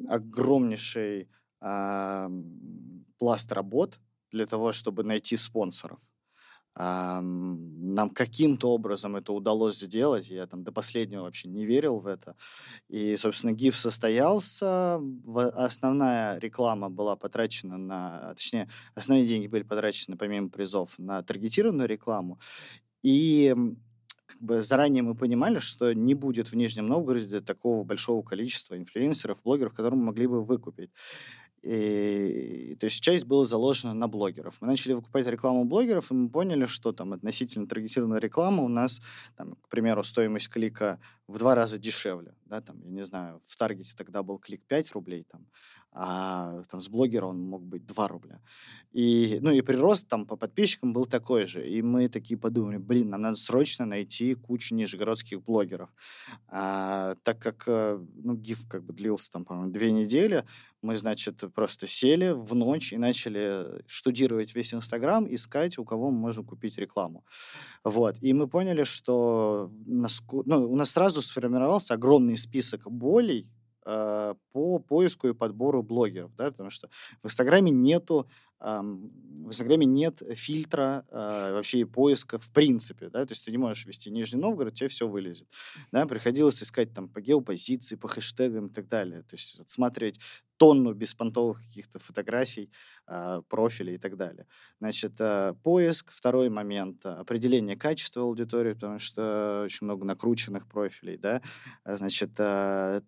[0.08, 1.30] огромнейший
[3.18, 4.00] пласт работ
[4.32, 6.00] для того, чтобы найти спонсоров.
[6.76, 10.30] Нам каким-то образом это удалось сделать.
[10.30, 12.36] Я там до последнего вообще не верил в это.
[12.90, 15.00] И, собственно, ГИФ состоялся.
[15.54, 18.34] Основная реклама была потрачена на...
[18.34, 22.40] Точнее, основные деньги были потрачены, помимо призов, на таргетированную рекламу.
[23.04, 23.56] И
[24.26, 29.44] как бы заранее мы понимали, что не будет в Нижнем Новгороде такого большого количества инфлюенсеров,
[29.44, 30.90] блогеров, которые мы могли бы выкупить.
[31.64, 34.58] И, то есть часть была заложена на блогеров.
[34.60, 39.02] Мы начали выкупать рекламу блогеров, и мы поняли, что там относительно таргетированной рекламы у нас,
[39.38, 42.36] там, к примеру, стоимость клика в два раза дешевле.
[42.46, 45.48] Да, там, я не знаю, в Таргете тогда был клик 5 рублей, там,
[45.96, 48.40] а там, с блогера он мог быть 2 рубля.
[48.94, 51.68] И, ну, и прирост там по подписчикам был такой же.
[51.68, 55.90] И мы такие подумали, блин, нам надо срочно найти кучу нижегородских блогеров.
[56.48, 60.46] А, так как, э, ну, гиф как бы длился там, по-моему, две недели,
[60.82, 66.20] мы, значит, просто сели в ночь и начали штудировать весь Инстаграм, искать, у кого мы
[66.20, 67.24] можем купить рекламу.
[67.84, 68.18] Вот.
[68.22, 73.52] И мы поняли, что нас, ну, у нас сразу сформировался огромный список болей,
[73.84, 76.90] по поиску и подбору блогеров, да, потому что
[77.22, 83.46] в Инстаграме нету в Инстаграме нет фильтра э, вообще поиска в принципе, да, то есть
[83.46, 85.48] ты не можешь ввести Нижний Новгород, тебе все вылезет,
[85.92, 90.20] да, приходилось искать там по геопозиции, по хэштегам и так далее, то есть отсматривать
[90.58, 92.70] тонну беспонтовых каких-то фотографий,
[93.08, 94.46] э, профилей и так далее.
[94.80, 101.42] Значит, э, поиск, второй момент, определение качества аудитории, потому что очень много накрученных профилей, да,
[101.86, 102.34] значит,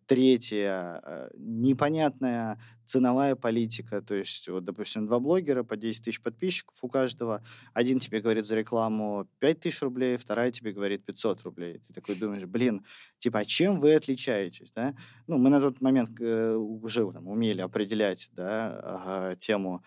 [0.08, 6.76] третье, непонятная ценовая политика, то есть, вот, допустим, два блогера, блогеры, по 10 тысяч подписчиков
[6.82, 7.43] у каждого.
[7.74, 11.82] Один тебе говорит за рекламу 5 тысяч рублей, вторая тебе говорит 500 рублей.
[11.86, 12.86] Ты такой думаешь, блин,
[13.19, 14.95] типа, а чем вы отличаетесь, да?
[15.28, 19.84] Ну, мы на тот момент э, уже там, умели определять, да, тему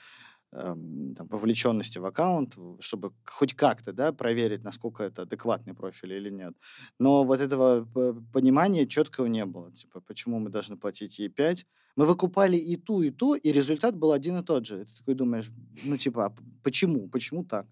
[0.50, 6.54] там, вовлеченности в аккаунт, чтобы хоть как-то да, проверить, насколько это адекватный профиль или нет.
[6.98, 7.86] Но вот этого
[8.32, 9.70] понимания четкого не было.
[9.72, 11.66] Типа, почему мы должны платить ей 5?
[11.96, 14.84] Мы выкупали и ту, и ту, и результат был один и тот же.
[14.84, 15.50] Ты такой думаешь,
[15.82, 17.08] ну, типа, а почему?
[17.08, 17.66] Почему так?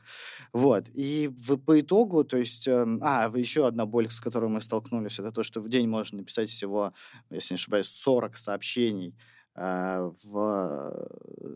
[0.53, 0.87] Вот.
[0.95, 2.67] И в, по итогу, то есть...
[2.67, 6.19] Э, а, еще одна боль, с которой мы столкнулись, это то, что в день можно
[6.19, 6.93] написать всего,
[7.31, 11.09] если не ошибаюсь, 40 сообщений Э, в,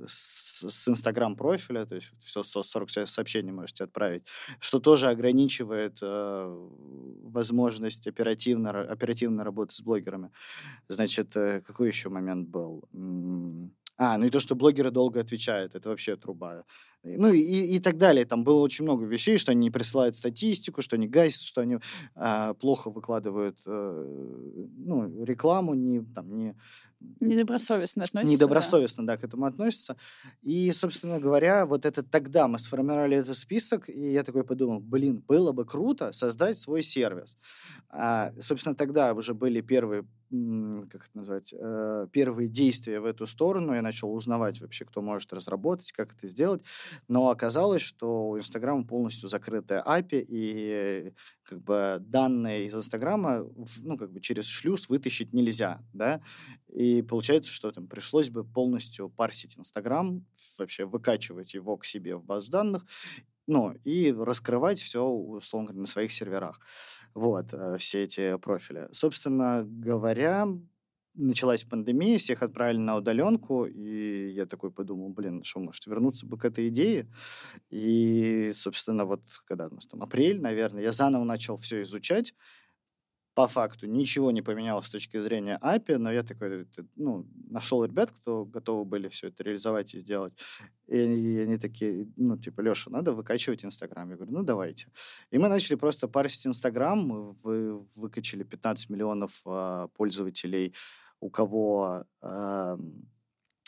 [0.06, 4.24] с, с Инстаграм-профиля, то есть все 40 сообщений можете отправить,
[4.58, 6.68] что тоже ограничивает э,
[7.22, 10.30] возможность оперативно, оперативно работать с блогерами.
[10.88, 12.84] Значит, э, какой еще момент был?
[14.02, 16.64] А, ну и то, что блогеры долго отвечают, это вообще труба.
[17.02, 17.40] Ну и,
[17.76, 18.24] и так далее.
[18.24, 21.78] Там было очень много вещей, что они не присылают статистику, что они гасят, что они
[22.16, 24.06] э, плохо выкладывают э,
[24.78, 26.56] ну, рекламу, не, там, не
[27.20, 28.34] Недобросовестно относятся.
[28.34, 29.14] Недобросовестно, да.
[29.14, 29.96] да, к этому относятся.
[30.42, 35.22] И, собственно говоря, вот это тогда мы сформировали этот список, и я такой подумал, блин,
[35.26, 37.38] было бы круто создать свой сервис.
[37.88, 43.74] А, собственно, тогда уже были первые как это назвать, э, первые действия в эту сторону.
[43.74, 46.62] Я начал узнавать вообще, кто может разработать, как это сделать.
[47.08, 51.12] Но оказалось, что у Инстаграма полностью закрытая API, и
[51.42, 53.44] как бы данные из Инстаграма
[53.82, 56.20] ну, как бы через шлюз вытащить нельзя, да,
[56.68, 60.24] и получается, что там пришлось бы полностью парсить Инстаграм,
[60.58, 62.86] вообще выкачивать его к себе в базу данных,
[63.48, 66.60] ну, и раскрывать все, условно говоря, на своих серверах.
[67.14, 68.88] Вот, э, все эти профили.
[68.92, 70.46] Собственно говоря,
[71.14, 76.38] началась пандемия, всех отправили на удаленку, и я такой подумал, блин, что, может, вернуться бы
[76.38, 77.08] к этой идее?
[77.70, 82.34] И, собственно, вот когда у нас там апрель, наверное, я заново начал все изучать,
[83.34, 86.66] по факту ничего не поменялось с точки зрения API, но я такой,
[86.96, 90.32] ну, нашел ребят, кто готовы были все это реализовать и сделать.
[90.88, 94.10] И, и они такие, ну, типа, Леша, надо выкачивать Инстаграм.
[94.10, 94.88] Я говорю, ну, давайте.
[95.30, 100.74] И мы начали просто парсить Инстаграм, вы, выкачали 15 миллионов э, пользователей,
[101.20, 102.04] у кого...
[102.22, 102.76] Э,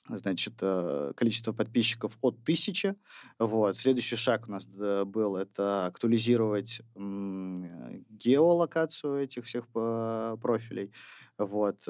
[0.08, 2.94] значит, э, количество подписчиков от тысячи.
[3.38, 3.76] Вот.
[3.76, 6.82] Следующий шаг у нас э, был это актуализировать
[8.10, 10.92] геолокацию этих всех э, профилей,
[11.38, 11.82] вот,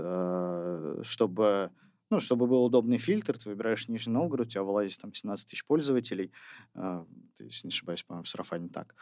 [1.05, 1.70] чтобы
[2.12, 5.64] ну, чтобы был удобный фильтр, ты выбираешь Нижний Новгород, у тебя вылазит там 17 тысяч
[5.64, 6.31] пользователей,
[6.75, 7.05] э,
[7.38, 8.94] если не ошибаюсь, по-моему, в сарафане так.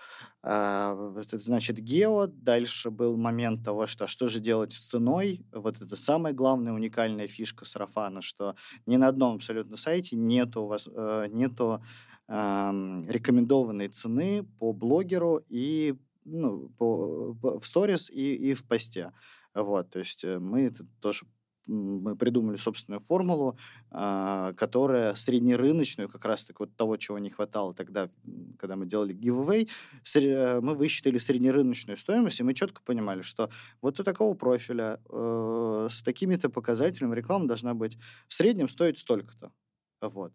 [0.45, 2.29] Э, это значит гео.
[2.29, 5.45] Дальше был момент того, что что же делать с ценой.
[5.51, 8.55] Вот это самая главная уникальная фишка сарафана, что
[8.87, 11.83] ни на одном абсолютно сайте нету, у вас, э, нету
[12.29, 19.13] э, рекомендованной цены по блогеру и ну, по, по, в сторис и, и в посте.
[19.53, 21.27] Вот, то есть э, мы это тоже
[21.67, 23.57] мы придумали собственную формулу,
[23.91, 28.11] а, которая среднерыночную, как раз-таки вот того, чего не хватало тогда,
[28.59, 29.69] когда мы делали giveaway,
[30.17, 35.89] э, мы высчитали среднерыночную стоимость, и мы четко понимали, что вот у такого профиля э,
[35.91, 39.53] с такими-то показателями реклама должна быть в среднем стоить столько-то.
[40.01, 40.33] Вот.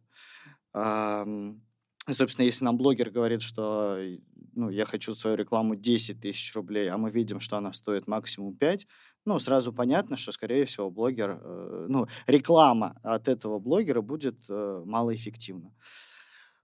[2.10, 3.98] Собственно, если нам блогер говорит, что
[4.56, 8.56] ну, я хочу свою рекламу 10 тысяч рублей, а мы видим, что она стоит максимум
[8.56, 8.88] 5,
[9.26, 14.84] ну, сразу понятно, что, скорее всего, блогер, э, ну, реклама от этого блогера будет э,
[14.86, 15.74] малоэффективна.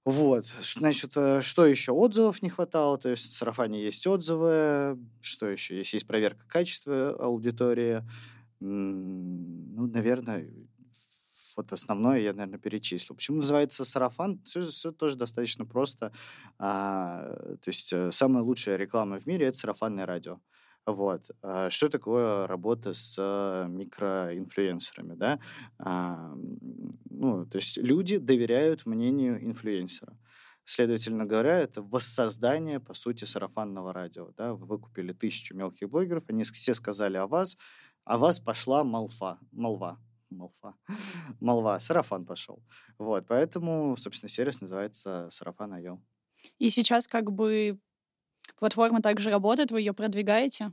[0.06, 1.92] Вот, значит, э, что еще?
[1.92, 5.94] Отзывов не хватало, то есть в сарафане есть отзывы, что еще есть?
[5.94, 8.04] Есть проверка качества аудитории,
[8.60, 10.48] ну, наверное,
[11.58, 13.16] вот основное я, наверное, перечислил.
[13.16, 14.42] Почему называется сарафан?
[14.46, 16.12] Все, все тоже достаточно просто.
[16.58, 20.40] А, то есть э, самая лучшая реклама в мире— это сарафанное радио.
[20.86, 21.30] Вот.
[21.44, 23.18] А что такое работа с
[23.70, 25.40] микроинфлюенсерами, да?
[25.78, 26.34] А,
[27.10, 30.18] ну, то есть люди доверяют мнению инфлюенсера.
[30.66, 34.32] Следовательно говоря, это воссоздание, по сути, сарафанного радио.
[34.38, 34.54] Да?
[34.54, 37.58] Вы выкупили тысячу мелких блогеров, они все сказали о вас,
[38.06, 40.00] а вас пошла молва, молва,
[40.32, 40.76] молва,
[41.40, 42.64] молва, сарафан пошел.
[42.98, 46.00] Вот, поэтому, собственно, сервис называется Сарафан IO.
[46.58, 47.80] И сейчас как бы
[48.58, 50.72] Платформа также работает, вы ее продвигаете?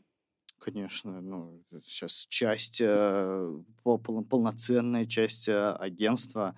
[0.58, 6.54] Конечно, ну, сейчас часть, э, полноценная часть э, агентства.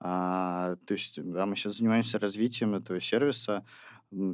[0.00, 3.64] А, то есть, да, мы сейчас занимаемся развитием этого сервиса.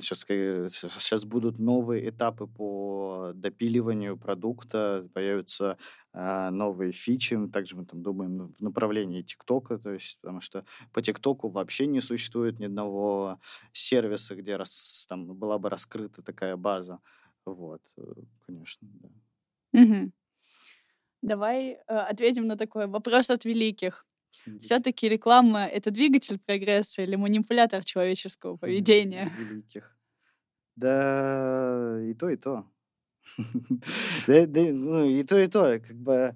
[0.01, 5.79] Сейчас, сейчас будут новые этапы по допиливанию продукта, появятся
[6.13, 7.39] а, новые фичи.
[7.53, 12.01] Также мы там думаем в направлении ТикТока, то есть, потому что по ТикТоку вообще не
[12.01, 13.39] существует ни одного
[13.73, 16.99] сервиса, где рас, там была бы раскрыта такая база.
[17.45, 18.03] Вот, э,
[18.47, 19.09] конечно, да.
[19.81, 20.11] Угу.
[21.23, 24.08] Давай э, ответим на такой вопрос от великих.
[24.61, 29.31] Все-таки реклама это двигатель прогресса или манипулятор человеческого поведения?
[29.39, 29.97] Великих.
[30.77, 32.65] Да, и то, и то.
[34.27, 35.81] да, да, ну, и то, и то.
[35.81, 36.35] Как бы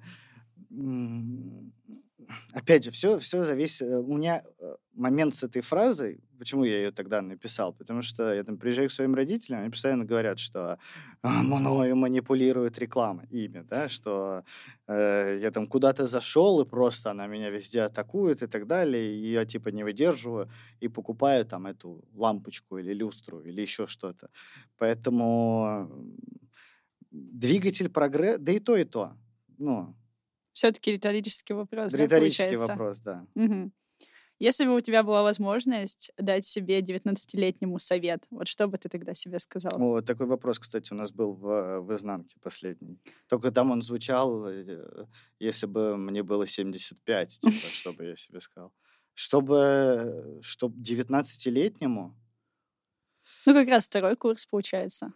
[2.52, 3.82] опять же, все, все зависит...
[3.82, 7.72] Э, у меня э, момент с этой фразой, почему я ее тогда написал?
[7.72, 10.76] Потому что я там приезжаю к своим родителям, они постоянно говорят, что
[11.22, 14.42] мною манипулирует реклама, ими, да, что
[14.88, 19.30] э, я там куда-то зашел, и просто она меня везде атакует и так далее, и
[19.30, 20.48] я типа не выдерживаю
[20.80, 24.28] и покупаю там эту лампочку или люстру или еще что-то.
[24.78, 25.88] Поэтому
[27.12, 29.12] двигатель прогресс, да и то, и то.
[29.58, 29.94] Ну,
[30.52, 31.94] все-таки риторический вопрос.
[31.94, 33.26] Риторический да, вопрос, да.
[33.36, 33.70] Угу.
[34.42, 39.14] Если бы у тебя была возможность дать себе 19-летнему совет, вот что бы ты тогда
[39.14, 39.80] себе сказал?
[39.80, 43.00] О, такой вопрос, кстати, у нас был в, в изнанке последний.
[43.28, 45.06] Только там он звучал, э,
[45.38, 48.72] если бы мне было 75, типа, что бы я себе сказал.
[49.14, 52.18] Чтобы, чтобы 19-летнему...
[53.46, 55.12] Ну, как раз второй курс, получается.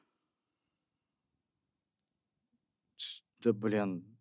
[3.40, 4.15] Да, блин,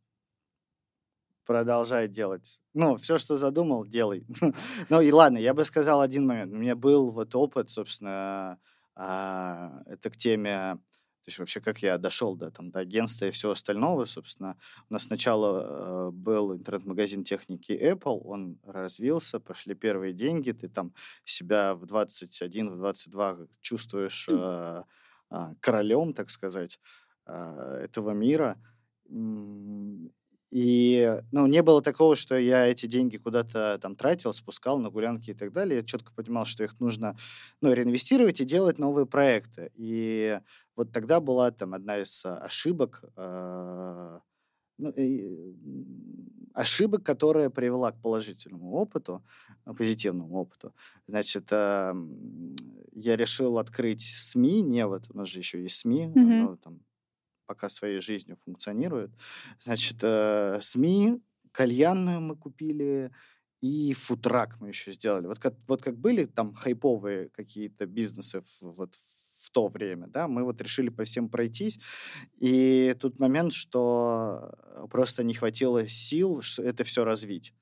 [1.45, 2.61] продолжай делать.
[2.73, 4.25] Ну, все, что задумал, делай.
[4.89, 6.53] ну и ладно, я бы сказал один момент.
[6.53, 8.59] У меня был вот опыт, собственно,
[8.95, 10.77] а, это к теме,
[11.25, 14.57] то есть вообще как я дошел до, там, до агентства и всего остального, собственно.
[14.89, 20.93] У нас сначала э, был интернет-магазин техники Apple, он развился, пошли первые деньги, ты там
[21.23, 24.83] себя в 21, в 22 чувствуешь э,
[25.31, 26.79] э, королем, так сказать,
[27.25, 28.61] э, этого мира.
[30.58, 35.32] И, ну, не было такого, что я эти деньги куда-то там тратил, спускал на гулянки
[35.32, 35.80] и так далее.
[35.80, 37.18] Я четко понимал, что их нужно,
[37.60, 39.74] ну, реинвестировать и делать новые проекты.
[39.76, 40.39] И
[40.78, 44.20] вот тогда была там одна из ошибок, э,
[44.78, 45.58] ну, и,
[46.53, 49.26] ошибок, которая привела к положительному опыту,
[49.78, 50.74] позитивному опыту.
[51.06, 51.93] Значит, э,
[52.93, 56.41] я решил открыть СМИ, не вот, у нас же еще есть СМИ, mm-hmm.
[56.43, 56.80] ну, там,
[57.45, 59.11] пока своей жизнью функционирует.
[59.61, 61.21] Значит, э, СМИ,
[61.51, 63.11] кальянную мы купили,
[63.61, 65.27] и футрак мы еще сделали.
[65.27, 70.27] Вот как, вот как были там хайповые какие-то бизнесы в, вот в то время, да,
[70.27, 71.79] мы вот решили по всем пройтись,
[72.39, 74.53] и тут момент, что
[74.89, 77.53] просто не хватило сил это все развить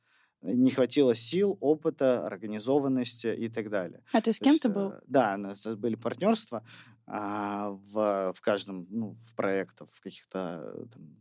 [0.44, 4.02] не хватило сил, опыта, организованности и так далее.
[4.12, 4.92] А ты с кем-то был?
[4.92, 6.66] Э, да, у нас были партнерства
[7.06, 11.18] а, в, в каждом, ну, в проектах, в каких-то там,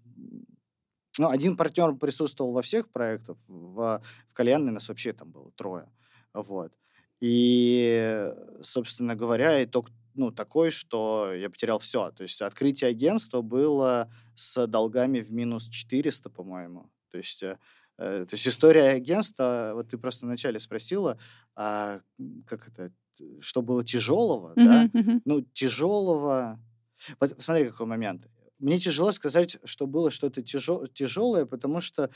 [1.19, 5.89] ну, один партнер присутствовал во всех проектах, в, в кальянной нас вообще там было трое.
[6.33, 6.73] Вот.
[7.21, 12.11] И, собственно говоря, итог ну, такой, что я потерял все.
[12.11, 16.91] То есть открытие агентства было с долгами в минус 400, по-моему.
[17.11, 17.59] То есть э,
[17.99, 21.19] Э, то есть история агентства, вот ты просто вначале спросила,
[21.55, 22.01] а
[22.47, 22.93] как это,
[23.41, 24.87] что было тяжелого, uh-huh, да?
[24.87, 25.21] Uh-huh.
[25.25, 26.61] Ну, тяжелого...
[27.21, 28.29] Вот смотри, какой момент.
[28.59, 30.87] Мне тяжело сказать, что было что-то тяжел...
[30.87, 32.11] тяжелое, потому что,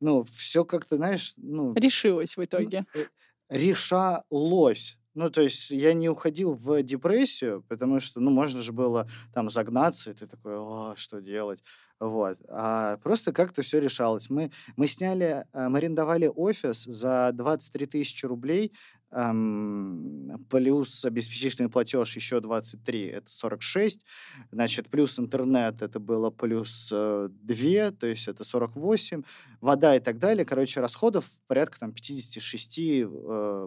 [0.00, 1.74] ну, все как-то, знаешь, ну...
[1.74, 2.84] Решилось в итоге.
[2.94, 3.04] Э,
[3.48, 4.98] решалось.
[5.14, 9.48] Ну, то есть я не уходил в депрессию, потому что, ну, можно же было там
[9.48, 11.62] загнаться, и ты такой, о, что делать?
[11.98, 12.38] Вот.
[12.50, 14.28] А просто как-то все решалось.
[14.28, 18.74] Мы, мы сняли, э, мы арендовали офис за 23 тысячи рублей
[19.10, 24.04] плюс обеспечительный платеж еще 23, это 46,
[24.50, 29.22] значит, плюс интернет, это было плюс э, 2, то есть это 48,
[29.60, 30.44] вода и так далее.
[30.44, 33.06] Короче, расходов порядка там 56 э,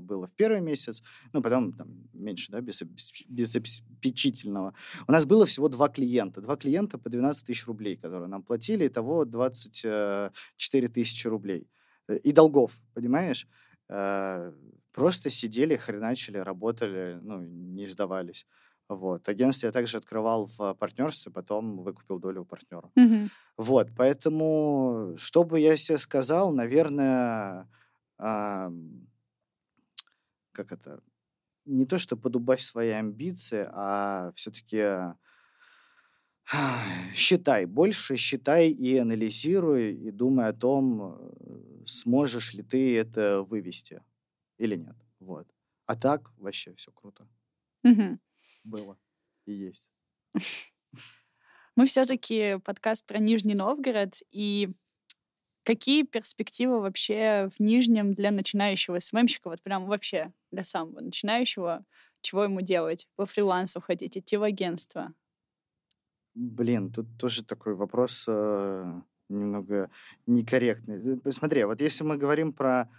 [0.02, 2.84] было в первый месяц, ну, потом там меньше, да, без,
[3.28, 4.74] без обеспечительного.
[5.08, 8.88] У нас было всего два клиента, два клиента по 12 тысяч рублей, которые нам платили,
[8.88, 11.68] итого 24 тысячи рублей.
[12.10, 13.48] Э, и долгов, понимаешь?
[14.90, 18.46] Э, просто сидели, хреначили, работали, ну, не сдавались.
[18.90, 19.30] Вот.
[19.30, 22.90] Агентство я также открывал в партнерстве, потом выкупил долю у партнера.
[22.98, 23.30] Mm-hmm.
[23.58, 27.68] Вот, поэтому, что бы я себе сказал, наверное,
[28.18, 28.72] э,
[30.52, 31.02] как это,
[31.66, 35.14] не то, что подубавь свои амбиции, а все-таки
[37.14, 44.02] считай, больше считай и анализируй, и думай о том, э, сможешь ли ты это вывести
[44.60, 44.95] или нет.
[45.20, 45.47] Вот.
[45.86, 47.28] А так вообще все круто.
[47.84, 48.20] Угу.
[48.66, 48.99] было
[49.45, 49.89] и есть.
[51.76, 54.70] Мы все-таки подкаст про Нижний Новгород, и
[55.64, 61.86] какие перспективы вообще в Нижнем для начинающего СММщика, вот прям вообще для самого начинающего,
[62.22, 63.07] чего ему делать?
[63.16, 65.14] Во фриланс уходить, идти в агентство?
[66.36, 69.89] Блин, тут тоже такой вопрос э, немного
[70.28, 71.22] некорректный.
[71.32, 72.89] Смотри, вот если мы говорим про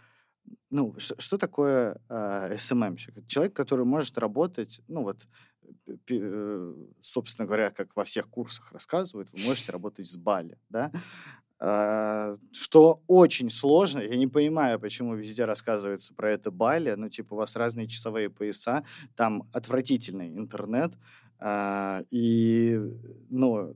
[0.71, 3.27] ну, что такое э, СММщик?
[3.27, 5.29] Человек, который может работать, ну вот,
[6.09, 10.93] э, собственно говоря, как во всех курсах рассказывают, вы можете работать с Бали, да?
[11.61, 14.01] Э, что очень сложно.
[14.01, 16.95] Я не понимаю, почему везде рассказывается про это Бали.
[16.97, 18.85] Ну, типа, у вас разные часовые пояса,
[19.15, 20.95] там отвратительный интернет.
[21.39, 22.81] Э, и,
[23.29, 23.75] ну,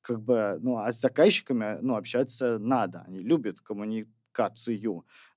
[0.00, 3.04] как бы, ну, а с заказчиками, ну, общаться надо.
[3.06, 4.17] Они любят коммуникацию,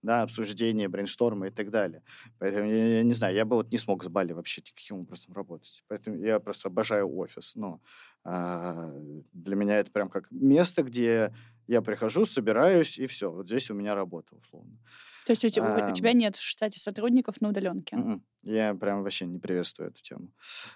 [0.01, 2.03] да, обсуждение, брейншторма и так далее.
[2.39, 5.33] Поэтому, я, я не знаю, я бы вот не смог с Бали вообще никаким образом
[5.33, 5.83] работать.
[5.87, 7.55] Поэтому я просто обожаю офис.
[7.55, 7.81] Ну,
[8.23, 8.91] а,
[9.33, 11.33] для меня это прям как место, где
[11.67, 13.31] я прихожу, собираюсь, и все.
[13.31, 14.77] Вот здесь у меня работа, условно.
[15.25, 17.97] То есть у тебя, а, у тебя нет в штате сотрудников на удаленке?
[18.43, 20.29] Я прям вообще не приветствую эту тему.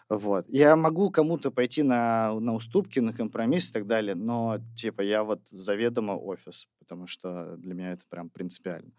[0.08, 0.46] Вот.
[0.50, 5.24] Я могу кому-то пойти на, на уступки, на компромисс и так далее, но, типа, я
[5.24, 8.92] вот заведомо офис, потому что для меня это прям принципиально.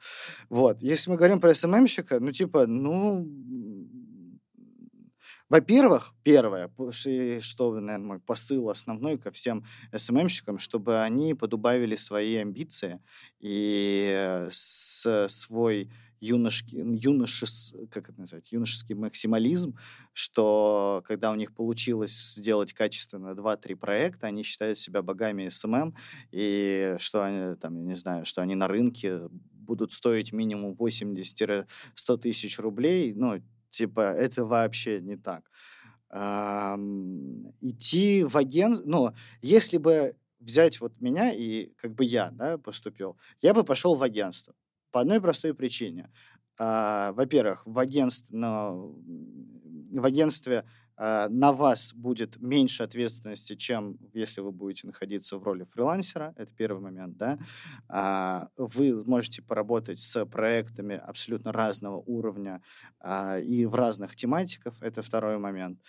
[0.48, 0.82] Вот.
[0.82, 3.24] Если мы говорим про СММщика, ну, типа, ну,
[5.48, 6.70] во-первых, первое,
[7.40, 13.00] что, наверное, мой посыл основной ко всем СММщикам, чтобы они подубавили свои амбиции
[13.40, 15.90] и с, свой
[16.20, 19.76] юношеский, юношес, как это назвать, юношеский максимализм,
[20.12, 25.94] что когда у них получилось сделать качественно 2-3 проекта, они считают себя богами СММ,
[26.30, 31.66] и что они, там, я не знаю, что они на рынке будут стоить минимум 80-100
[32.20, 35.50] тысяч рублей, ну, Типа, это вообще не так.
[37.60, 38.88] идти в агентство...
[38.88, 43.94] Ну, если бы взять вот меня и как бы я да, поступил, я бы пошел
[43.94, 44.54] в агентство.
[44.90, 46.10] По одной простой причине.
[46.58, 48.98] А, во-первых, в, агентстве, ну,
[49.92, 50.64] в агентстве
[50.98, 56.32] на вас будет меньше ответственности, чем если вы будете находиться в роли фрилансера.
[56.36, 57.38] Это первый момент, да.
[57.88, 62.62] А, вы можете поработать с проектами абсолютно разного уровня
[63.00, 64.74] а, и в разных тематиках.
[64.80, 65.80] Это второй момент.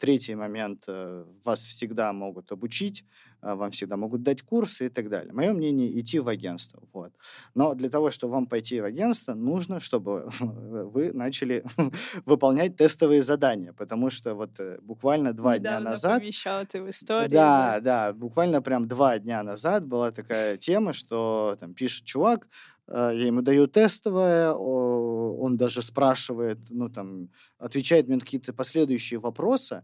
[0.00, 0.84] Третий момент.
[0.88, 5.32] Э, вас всегда могут обучить а, вам всегда могут дать курсы и так далее.
[5.32, 6.82] Мое мнение, идти в агентство.
[6.92, 7.12] Вот.
[7.54, 11.64] Но для того, чтобы вам пойти в агентство, нужно, чтобы вы начали
[12.24, 16.22] выполнять тестовые задания, потому что вот э, буквально два Недавно дня назад...
[16.64, 17.28] ты в истории.
[17.28, 22.46] Да, да, буквально прям два дня назад была такая тема, что там пишет чувак,
[22.88, 27.28] Э, я ему даю тестовое, он даже спрашивает, ну, там,
[27.58, 29.82] отвечает мне на какие-то последующие вопросы,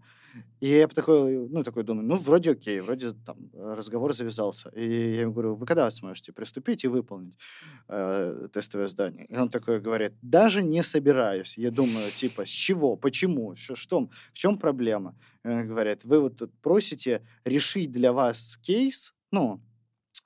[0.60, 4.70] и я такой, ну, такой думаю, ну, вроде окей, вроде там разговор завязался.
[4.70, 7.38] И я ему говорю, вы когда сможете приступить и выполнить
[7.88, 9.26] э, тестовое задание?
[9.26, 11.58] И он такой говорит, даже не собираюсь.
[11.58, 15.14] Я думаю, типа, с чего, почему, что, что в чем проблема?
[15.44, 19.60] И он говорит, вы вот тут просите решить для вас кейс, ну,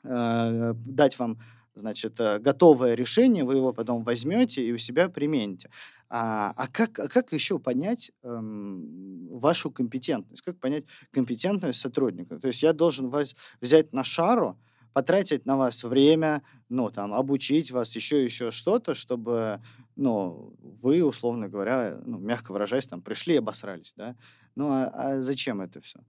[0.04, 1.38] э, дать вам
[1.74, 5.70] значит, э, готовое решение, вы его потом возьмете и у себя примените.
[6.14, 10.42] А, а, как, а как еще понять эм, вашу компетентность?
[10.42, 12.38] Как понять компетентность сотрудника?
[12.38, 14.58] То есть я должен вас взять на шару,
[14.92, 19.62] потратить на вас время, ну, там, обучить вас, еще, еще что-то, чтобы,
[19.96, 24.14] ну, вы, условно говоря, ну, мягко выражаясь, там, пришли и обосрались, да?
[24.54, 26.00] Ну, а, а зачем это все?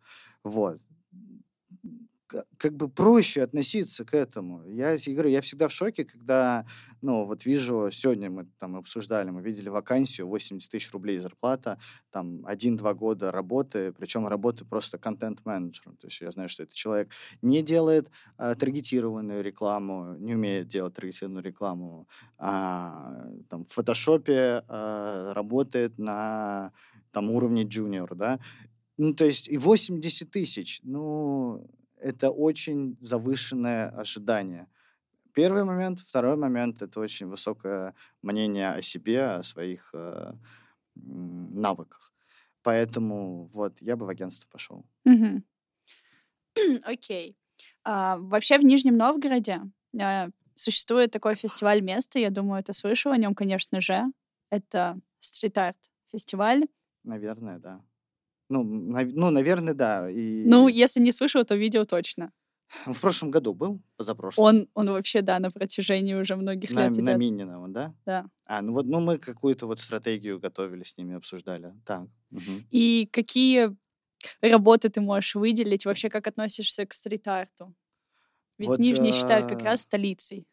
[0.44, 0.82] Вот
[2.58, 4.64] как бы проще относиться к этому.
[4.66, 6.66] Я, говорю, я всегда в шоке, когда,
[7.02, 11.80] ну, вот вижу, сегодня мы там обсуждали, мы видели вакансию, 80 тысяч рублей зарплата,
[12.12, 15.98] там, один-два года работы, причем работы просто контент-менеджером.
[15.98, 17.12] То есть я знаю, что этот человек
[17.42, 22.08] не делает а, таргетированную рекламу, не умеет делать таргетированную рекламу,
[22.38, 26.72] а, там, в фотошопе а, работает на
[27.12, 28.40] там, уровне джуниор, да,
[28.98, 31.68] ну, то есть и 80 тысяч, ну,
[32.04, 34.68] это очень завышенное ожидание.
[35.34, 36.00] Первый момент.
[36.00, 40.34] Второй момент— это очень высокое мнение о себе, о своих э,
[40.96, 42.14] навыках.
[42.62, 44.86] Поэтому вот я бы в агентство пошел.
[46.84, 47.32] Окей.
[47.32, 47.36] Okay.
[47.84, 49.62] А, вообще в Нижнем Новгороде
[50.00, 54.04] а, существует такой фестиваль места, я думаю, ты слышал о нем, конечно же.
[54.50, 55.78] Это стрит-арт
[56.12, 56.66] фестиваль.
[57.04, 57.82] Наверное, да.
[58.54, 60.10] Ну, нав- ну, наверное, да.
[60.10, 60.44] И...
[60.46, 62.32] Ну, если не слышал, то видео точно.
[62.86, 64.46] В прошлом году был, позапрошлом.
[64.46, 67.18] Он, он вообще, да, на протяжении уже многих на, лет на идет.
[67.18, 67.94] Мининого, да?
[68.06, 68.26] Да.
[68.46, 71.74] А, ну вот, ну мы какую-то вот стратегию готовили с ними, обсуждали.
[71.86, 72.08] Так.
[72.30, 72.68] мгм.
[72.72, 73.76] И какие
[74.42, 75.86] работы ты можешь выделить?
[75.86, 77.74] Вообще, как относишься к стрит-арту?
[78.58, 80.48] Ведь Вот, Нижний считают как а, раз столицей.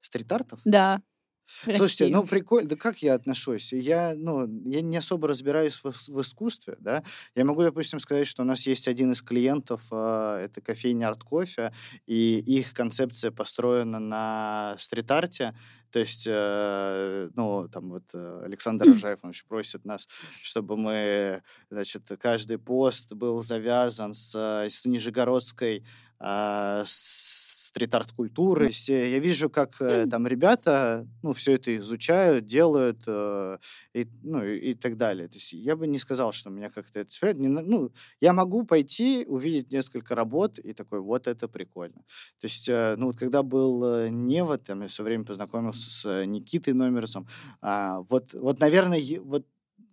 [0.00, 0.60] Стрит-артов?
[0.64, 1.00] Да.
[1.64, 2.12] Слушайте, России.
[2.12, 3.72] ну прикольно, да как я отношусь?
[3.72, 7.02] Я, ну, я не особо разбираюсь в, в искусстве, да.
[7.34, 11.22] Я могу, допустим, сказать, что у нас есть один из клиентов, а, это кофейня Арт
[11.24, 11.72] Кофе,
[12.06, 15.54] и их концепция построена на стрит-арте.
[15.90, 20.08] То есть, э, ну, там вот э, Александр Рожаев, он еще просит нас,
[20.42, 25.84] чтобы мы, значит, каждый пост был завязан с, э, с нижегородской
[26.18, 27.35] а, с-
[27.76, 28.64] стрит-арт-культуры.
[28.64, 33.58] То есть, Я вижу, как э, там ребята, ну, все это изучают, делают, э,
[33.92, 35.28] и, ну, и, и так далее.
[35.28, 37.38] То есть я бы не сказал, что меня как-то это цепляет.
[37.38, 42.00] Не ну, я могу пойти, увидеть несколько работ и такой, вот это прикольно.
[42.40, 46.72] То есть, э, ну, вот когда был Нева, там я все время познакомился с Никитой
[46.72, 47.26] Номерсом,
[47.60, 49.46] а, вот, вот, наверное, вот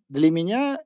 [0.08, 0.80] для меня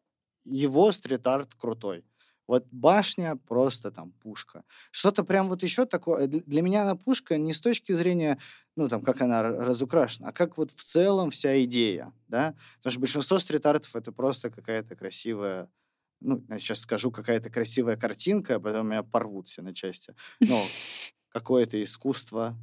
[0.46, 2.04] его стрит-арт крутой.
[2.48, 4.64] Вот башня просто там пушка.
[4.92, 6.28] Что-то прям вот еще такое.
[6.28, 8.40] Для меня она пушка не с точки зрения,
[8.76, 12.56] ну, там, как она разукрашена, а как вот в целом вся идея, да?
[12.78, 15.70] Потому что большинство стрит-артов— это просто какая-то красивая,
[16.22, 20.16] ну, я сейчас скажу, какая-то красивая картинка, а потом меня порвут все на части.
[20.40, 20.62] Ну,
[21.30, 22.58] какое-то искусство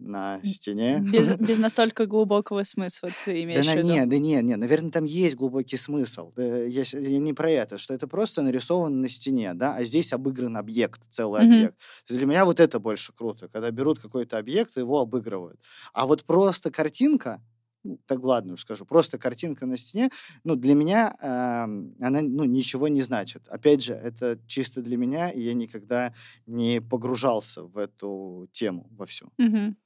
[0.00, 1.04] на стене.
[1.12, 3.98] Без, без настолько глубокого смысла ты Да имеешь на, в виду?
[3.98, 6.32] нет, да нет, нет, наверное, там есть глубокий смысл.
[6.36, 10.12] Да, я, я не про это, что это просто нарисовано на стене, да, а здесь
[10.12, 11.70] обыгран объект, целый Мгм.
[11.70, 11.76] объект.
[12.06, 15.60] То есть для меня вот это больше круто, когда берут какой-то объект и его обыгрывают.
[15.92, 17.42] А вот просто картинка,
[17.82, 20.10] ну, так ладно уж скажу, просто картинка на стене,
[20.44, 23.48] ну, для меня эм, она, ну, ничего не значит.
[23.48, 26.14] Опять же, это чисто для меня, и я никогда
[26.46, 29.32] не погружался в эту тему во всю.
[29.38, 29.76] Мгм.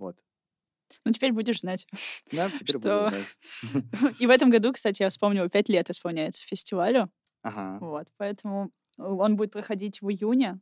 [0.00, 0.16] Вот.
[1.04, 1.86] Ну, теперь будешь знать.
[2.32, 3.10] Да, теперь буду Что?
[3.10, 3.36] знать.
[4.20, 7.10] И в этом году, кстати, я вспомнила, пять лет исполняется фестивалю.
[7.42, 7.78] Ага.
[7.80, 10.60] Вот, поэтому он будет проходить в июне,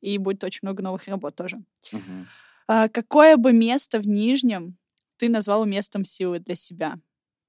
[0.00, 1.62] и будет очень много новых работ тоже.
[1.92, 2.26] Мгм.
[2.68, 4.76] А какое бы место в Нижнем
[5.16, 6.98] ты назвал местом силы для себя,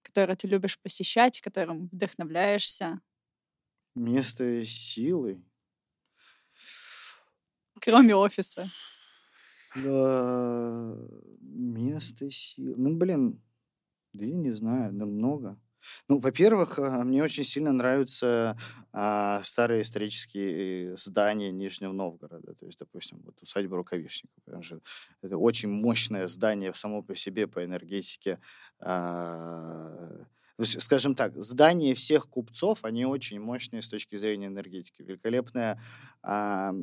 [0.03, 2.99] которое ты любишь посещать, которым вдохновляешься,
[3.95, 5.41] Место силы.
[7.79, 8.69] кроме офиса?
[9.75, 10.95] Да,
[11.41, 12.75] место силы.
[12.77, 13.41] Ну, блин,
[14.13, 15.59] да я не знаю, да много.
[16.09, 18.57] Ну, во-первых, а, мне очень сильно нравятся
[18.93, 22.55] а, старые исторические здания Нижнего Новгорода.
[22.55, 24.35] То есть, допустим, вот усадьба Рукавишников.
[24.45, 24.79] потому что
[25.21, 28.39] Это очень мощное здание само по себе по энергетике.
[28.79, 30.25] а,
[30.61, 35.01] Скажем так, здания всех купцов, они очень мощные с точки зрения энергетики.
[35.01, 35.81] Великолепная
[36.21, 36.73] а,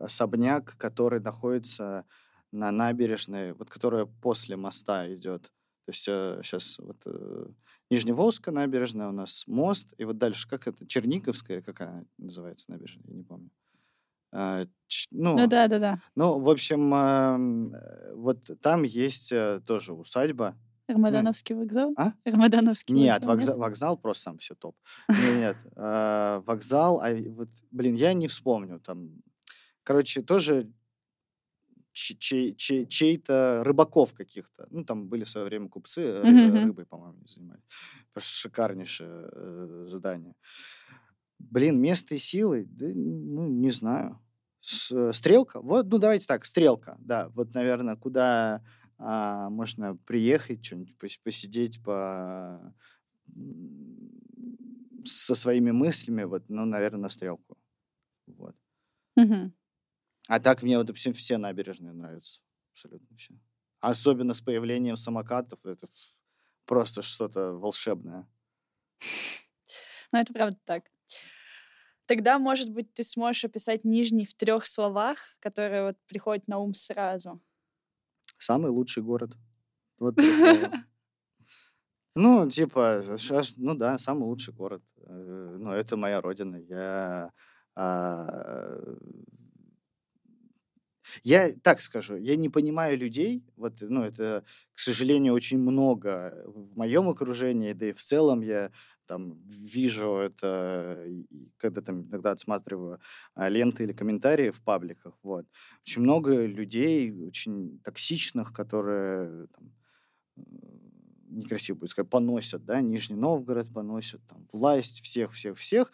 [0.00, 2.04] особняк, который находится
[2.52, 5.52] на набережной, вот которая после моста идет.
[5.86, 7.46] То есть сейчас вот э,
[7.90, 13.14] Нижневолжская набережная у нас мост, и вот дальше как это Черниговская, какая называется набережная, я
[13.14, 13.50] не помню.
[14.32, 15.92] А, ч- ну, Ну да, да, да.
[16.16, 20.56] ну, в общем, ам, э, вот там есть э, тоже усадьба.
[20.88, 21.92] Рамадановский вокзал?
[21.96, 22.12] А?
[22.24, 24.74] Рамадановский Нет, вокзал, вокзал, вокзал просто сам все топ.
[25.08, 29.22] Нет, нет, а, вокзал, а вот, блин, я не вспомню там.
[29.82, 30.70] Короче, тоже
[31.92, 34.66] чей- чей- чей- чей-то рыбаков каких-то.
[34.70, 37.62] Ну, там были в свое время купцы, рыбой, по-моему, занимались.
[38.12, 40.34] Просто шикарнейшее э, задание.
[41.38, 44.18] Блин, место и силы, да, ну, не знаю.
[44.60, 45.60] Стрелка?
[45.60, 47.28] Вот, ну, давайте так, стрелка, да.
[47.30, 48.62] Вот, наверное, куда
[48.98, 52.74] а, можно приехать, что-нибудь пос- посидеть, по...
[55.04, 57.56] со своими мыслями, вот, ну, наверное, на стрелку.
[58.26, 58.56] Вот.
[59.16, 59.54] Мгм.
[60.28, 62.42] А так мне, вот, допустим, все набережные нравятся.
[62.72, 63.34] Абсолютно все.
[63.80, 65.64] Особенно с появлением самокатов.
[65.64, 65.88] Это
[66.66, 68.28] просто что-то волшебное.
[70.10, 70.90] Ну, это правда так.
[72.06, 76.72] Тогда, может быть, ты сможешь описать Нижний в трех словах, которые вот приходят на ум
[76.72, 77.42] сразу.
[78.38, 79.36] Самый лучший город.
[79.98, 80.16] Вот.
[82.16, 84.82] Ну, типа, щас- ну да, самый лучший город.
[85.06, 86.56] Э, Ну, это моя родина.
[86.56, 87.30] Я,
[87.76, 88.66] а,
[91.24, 93.44] я так скажу, я не понимаю людей.
[93.56, 98.70] Вот, ну, это, к сожалению, очень много в моем окружении, да и в целом я
[99.08, 101.04] там вижу это,
[101.56, 103.00] когда там иногда отсматриваю
[103.34, 105.14] а, ленты или комментарии в пабликах.
[105.22, 105.46] Вот.
[105.82, 109.72] Очень много людей, очень токсичных, которые там,
[110.36, 110.44] м,
[111.30, 115.92] некрасиво будет сказать, поносят, да, Нижний Новгород поносят, там, власть всех-всех-всех,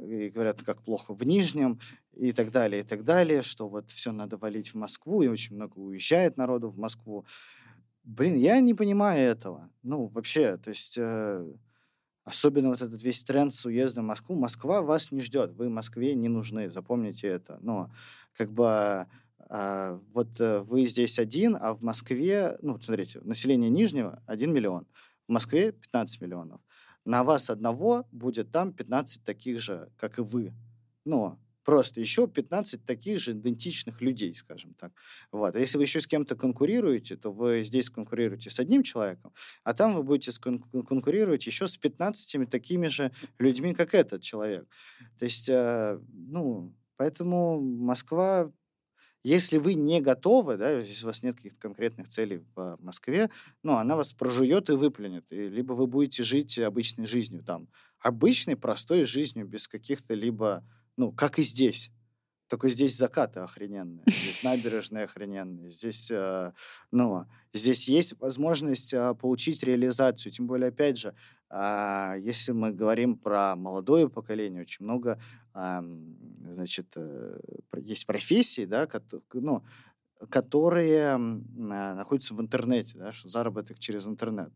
[0.00, 1.80] и говорят, как плохо в Нижнем,
[2.16, 5.56] и так далее, и так далее, что вот все надо валить в Москву, и очень
[5.56, 7.24] много уезжает народу в Москву.
[8.04, 9.70] Блин, я не понимаю этого.
[9.82, 10.98] Ну, вообще, то есть...
[10.98, 11.44] Э,
[12.24, 14.36] особенно вот этот весь тренд с уездом в Москву.
[14.36, 17.58] Москва вас не ждет, вы Москве не нужны, запомните это.
[17.62, 17.90] Но
[18.36, 19.06] как бы
[19.54, 24.86] а, вот э, вы здесь один, а в Москве, ну, смотрите, население Нижнего 1 миллион,
[25.28, 26.60] в Москве 15 миллионов.
[27.04, 30.54] На вас одного будет там 15 таких же, как и вы.
[31.04, 34.92] Но просто еще 15 таких же идентичных людей, скажем так.
[35.30, 35.56] Вот.
[35.56, 39.32] А если вы еще с кем-то конкурируете, то вы здесь конкурируете с одним человеком,
[39.64, 44.66] а там вы будете конкурировать еще с 15 такими же людьми, как этот человек.
[45.18, 48.50] То есть, э, ну, поэтому Москва
[49.24, 53.30] если вы не готовы, да, если у вас нет каких-то конкретных целей в Москве,
[53.62, 55.24] ну, она вас прожует и выплюнет.
[55.30, 57.68] И либо вы будете жить обычной жизнью там.
[58.00, 60.64] Обычной, простой жизнью, без каких-то либо,
[60.96, 61.90] ну, как и здесь.
[62.52, 66.12] Только здесь закаты охрененные, здесь набережные охрененные, здесь,
[66.90, 67.24] ну,
[67.54, 70.32] здесь есть возможность э, получить реализацию.
[70.32, 71.14] Тем более, опять же,
[71.48, 75.18] э, если мы говорим про молодое поколение, очень много,
[75.54, 77.40] значит, э,
[77.78, 79.64] есть профессии, да, которые, ну,
[80.28, 84.52] которые находятся в интернете, да, что заработок через интернет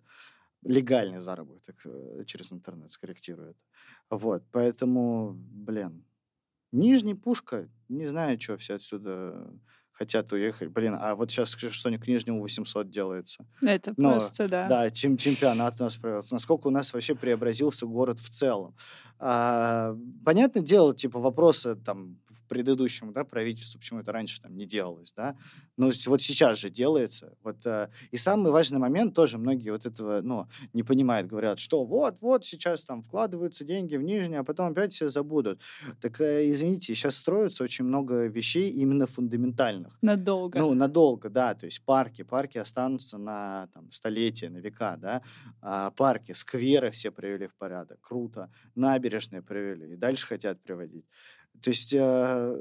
[0.62, 1.76] легальный заработок
[2.26, 3.56] через интернет, скорректирует.
[4.10, 6.04] Вот, поэтому, блин,
[6.76, 9.50] Нижний Пушка, не знаю, что все отсюда
[9.92, 10.68] хотят уехать.
[10.68, 13.46] Блин, а вот сейчас что-нибудь к Нижнему 800 делается.
[13.62, 14.68] Это Но, просто, да.
[14.68, 16.34] Да, чем чемпионат у нас провелся.
[16.34, 18.76] Насколько у нас вообще преобразился город в целом.
[19.18, 25.12] А, понятное дело, типа, вопросы там предыдущему да, правительству, почему это раньше там не делалось,
[25.12, 25.36] да,
[25.76, 27.34] но вот сейчас же делается.
[27.42, 31.84] Вот, э, и самый важный момент тоже многие вот этого, ну, не понимают, говорят, что
[31.84, 35.60] вот-вот сейчас там вкладываются деньги в нижнее, а потом опять все забудут.
[36.00, 39.98] Так, э, извините, сейчас строится очень много вещей именно фундаментальных.
[40.02, 40.58] Надолго.
[40.58, 45.22] Ну, надолго, да, то есть парки, парки останутся на там, столетия, на века, да,
[45.60, 51.04] а, парки, скверы все привели в порядок, круто, набережные привели, и дальше хотят приводить.
[51.62, 52.56] То есть, э,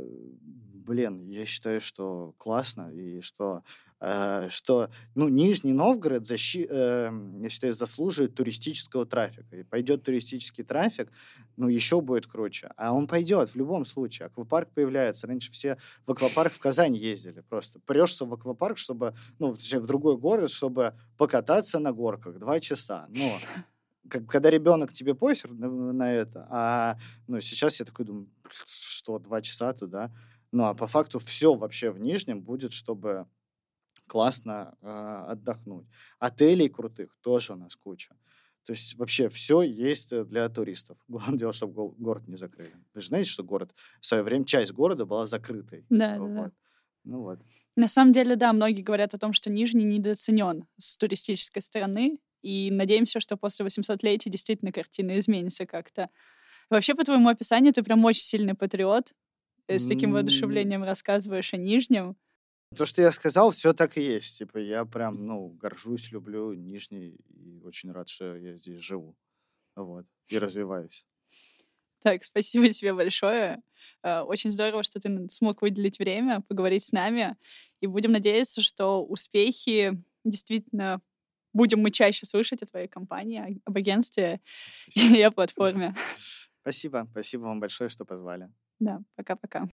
[0.85, 3.63] блин, я считаю, что классно, и что,
[3.99, 9.55] э, что ну, Нижний Новгород, защи, э, я считаю, заслуживает туристического трафика.
[9.57, 11.11] И пойдет туристический трафик,
[11.57, 12.71] ну, еще будет круче.
[12.77, 14.27] А он пойдет в любом случае.
[14.27, 15.27] Аквапарк появляется.
[15.27, 17.79] Раньше все в аквапарк в Казань ездили просто.
[17.79, 23.07] Прешься в аквапарк, чтобы, ну, в другой город, чтобы покататься на горках два часа.
[23.09, 23.31] Ну,
[24.09, 26.97] как, когда ребенок тебе пофиг на, на это, а
[27.27, 30.11] ну, сейчас я такой думаю, что, два часа туда?
[30.51, 33.27] Ну, а по факту все вообще в Нижнем будет, чтобы
[34.07, 34.87] классно э,
[35.31, 35.87] отдохнуть.
[36.19, 38.15] Отелей крутых тоже у нас куча.
[38.65, 40.97] То есть вообще все есть э, для туристов.
[41.07, 42.75] Главное дело, чтобы город не закрыли.
[42.93, 45.85] Вы же знаете, что город в свое время, часть города была закрытой.
[45.89, 46.33] Да, вот.
[46.33, 46.51] да, да.
[47.03, 47.39] Ну вот.
[47.75, 52.69] На самом деле, да, многие говорят о том, что Нижний недооценен с туристической стороны, и
[52.69, 56.09] надеемся, что после 800-летия действительно картина изменится как-то.
[56.69, 59.13] Вообще, по твоему описанию, ты прям очень сильный патриот.
[59.65, 62.15] Ты с таким воодушевлением рассказываешь о Нижнем.
[62.75, 64.37] То, что я сказал, все так и есть.
[64.37, 69.15] Типа, я прям, ну, горжусь, люблю Нижний и очень рад, что я здесь живу.
[69.75, 70.05] Вот.
[70.27, 71.03] И развиваюсь.
[72.03, 73.63] Так, спасибо тебе большое.
[74.03, 77.35] Э, очень здорово, что ты смог выделить время, поговорить с нами.
[77.81, 81.01] И будем надеяться, что успехи действительно
[81.55, 84.41] будем мы чаще слышать о твоей компании, об агентстве
[84.95, 85.95] и о платформе.
[86.61, 87.07] Спасибо.
[87.11, 88.49] Спасибо вам большое, что позвали.
[88.79, 89.61] Да, пока-пока.